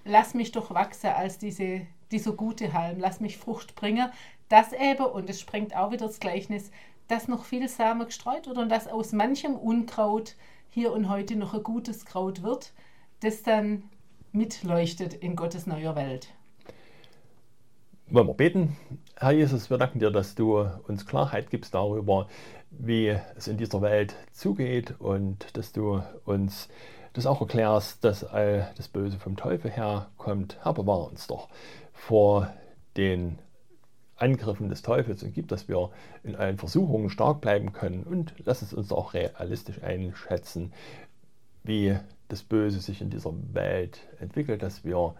lass 0.04 0.34
mich 0.34 0.52
doch 0.52 0.74
wachsen 0.74 1.10
als 1.10 1.38
diese, 1.38 1.86
dieser 2.10 2.32
gute 2.32 2.72
Halm, 2.72 2.98
lass 2.98 3.20
mich 3.20 3.38
Frucht 3.38 3.74
bringen, 3.74 4.10
dass 4.48 4.72
eben, 4.72 5.06
und 5.06 5.30
es 5.30 5.40
sprengt 5.40 5.76
auch 5.76 5.90
wieder 5.92 6.06
das 6.06 6.20
Gleichnis, 6.20 6.70
dass 7.06 7.28
noch 7.28 7.44
viel 7.44 7.68
Samen 7.68 8.06
gestreut 8.06 8.46
wird 8.46 8.58
und 8.58 8.68
dass 8.68 8.88
aus 8.88 9.12
manchem 9.12 9.54
Unkraut 9.54 10.34
hier 10.70 10.92
und 10.92 11.08
heute 11.08 11.36
noch 11.36 11.54
ein 11.54 11.62
gutes 11.62 12.04
Kraut 12.04 12.42
wird, 12.42 12.72
das 13.20 13.42
dann 13.42 13.84
mitleuchtet 14.32 15.14
in 15.14 15.36
Gottes 15.36 15.66
neuer 15.66 15.96
Welt. 15.96 16.28
Wollen 18.10 18.26
wir 18.26 18.32
beten? 18.32 18.74
Herr 19.16 19.32
Jesus, 19.32 19.68
wir 19.68 19.76
danken 19.76 19.98
dir, 19.98 20.10
dass 20.10 20.34
du 20.34 20.60
uns 20.86 21.04
Klarheit 21.04 21.50
gibst 21.50 21.74
darüber, 21.74 22.26
wie 22.70 23.14
es 23.36 23.48
in 23.48 23.58
dieser 23.58 23.82
Welt 23.82 24.16
zugeht 24.32 24.94
und 24.98 25.54
dass 25.58 25.72
du 25.72 26.02
uns 26.24 26.70
das 27.12 27.26
auch 27.26 27.42
erklärst, 27.42 28.02
dass 28.04 28.24
all 28.24 28.72
das 28.78 28.88
Böse 28.88 29.18
vom 29.18 29.36
Teufel 29.36 29.70
herkommt. 29.70 30.56
Herr, 30.62 30.72
bewahre 30.72 31.04
uns 31.04 31.26
doch 31.26 31.50
vor 31.92 32.50
den 32.96 33.40
Angriffen 34.16 34.70
des 34.70 34.80
Teufels 34.80 35.22
und 35.22 35.34
gib, 35.34 35.48
dass 35.48 35.68
wir 35.68 35.90
in 36.24 36.34
allen 36.34 36.56
Versuchungen 36.56 37.10
stark 37.10 37.42
bleiben 37.42 37.74
können 37.74 38.04
und 38.04 38.32
lass 38.46 38.62
es 38.62 38.72
uns 38.72 38.90
auch 38.90 39.12
realistisch 39.12 39.82
einschätzen, 39.82 40.72
wie 41.62 41.98
das 42.28 42.42
Böse 42.42 42.80
sich 42.80 43.02
in 43.02 43.10
dieser 43.10 43.34
Welt 43.52 44.00
entwickelt, 44.18 44.62
dass 44.62 44.82
wir 44.82 45.14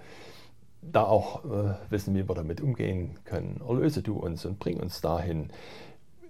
da 0.83 1.05
auch 1.05 1.45
äh, 1.45 1.75
wissen, 1.91 2.15
wie 2.15 2.29
wir 2.29 2.35
damit 2.35 2.61
umgehen 2.61 3.19
können. 3.25 3.61
Erlöse 3.67 4.03
du 4.03 4.19
uns 4.19 4.45
und 4.45 4.59
bring 4.59 4.79
uns 4.79 5.01
dahin 5.01 5.51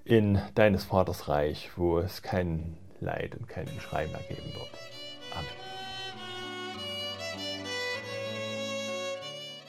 in 0.04 0.40
deines 0.54 0.84
Vaters 0.84 1.28
Reich, 1.28 1.70
wo 1.76 1.98
es 1.98 2.22
kein 2.22 2.76
Leid 3.00 3.34
und 3.34 3.48
keinen 3.48 3.80
Schrei 3.80 4.06
mehr 4.06 4.20
geben 4.28 4.52
wird. 4.54 4.70
Amen. 5.34 5.46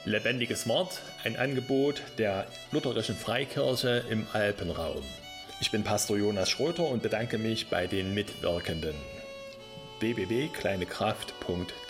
Lebendiges 0.06 0.66
Wort, 0.66 1.02
ein 1.24 1.36
Angebot 1.36 2.02
der 2.16 2.46
Lutherischen 2.72 3.14
Freikirche 3.14 4.02
im 4.10 4.26
Alpenraum. 4.32 5.02
Ich 5.60 5.70
bin 5.70 5.84
Pastor 5.84 6.16
Jonas 6.16 6.48
Schröter 6.48 6.88
und 6.88 7.02
bedanke 7.02 7.36
mich 7.36 7.68
bei 7.68 7.86
den 7.86 8.14
Mitwirkenden. 8.14 8.94
www.kleinekraft.de 10.00 11.80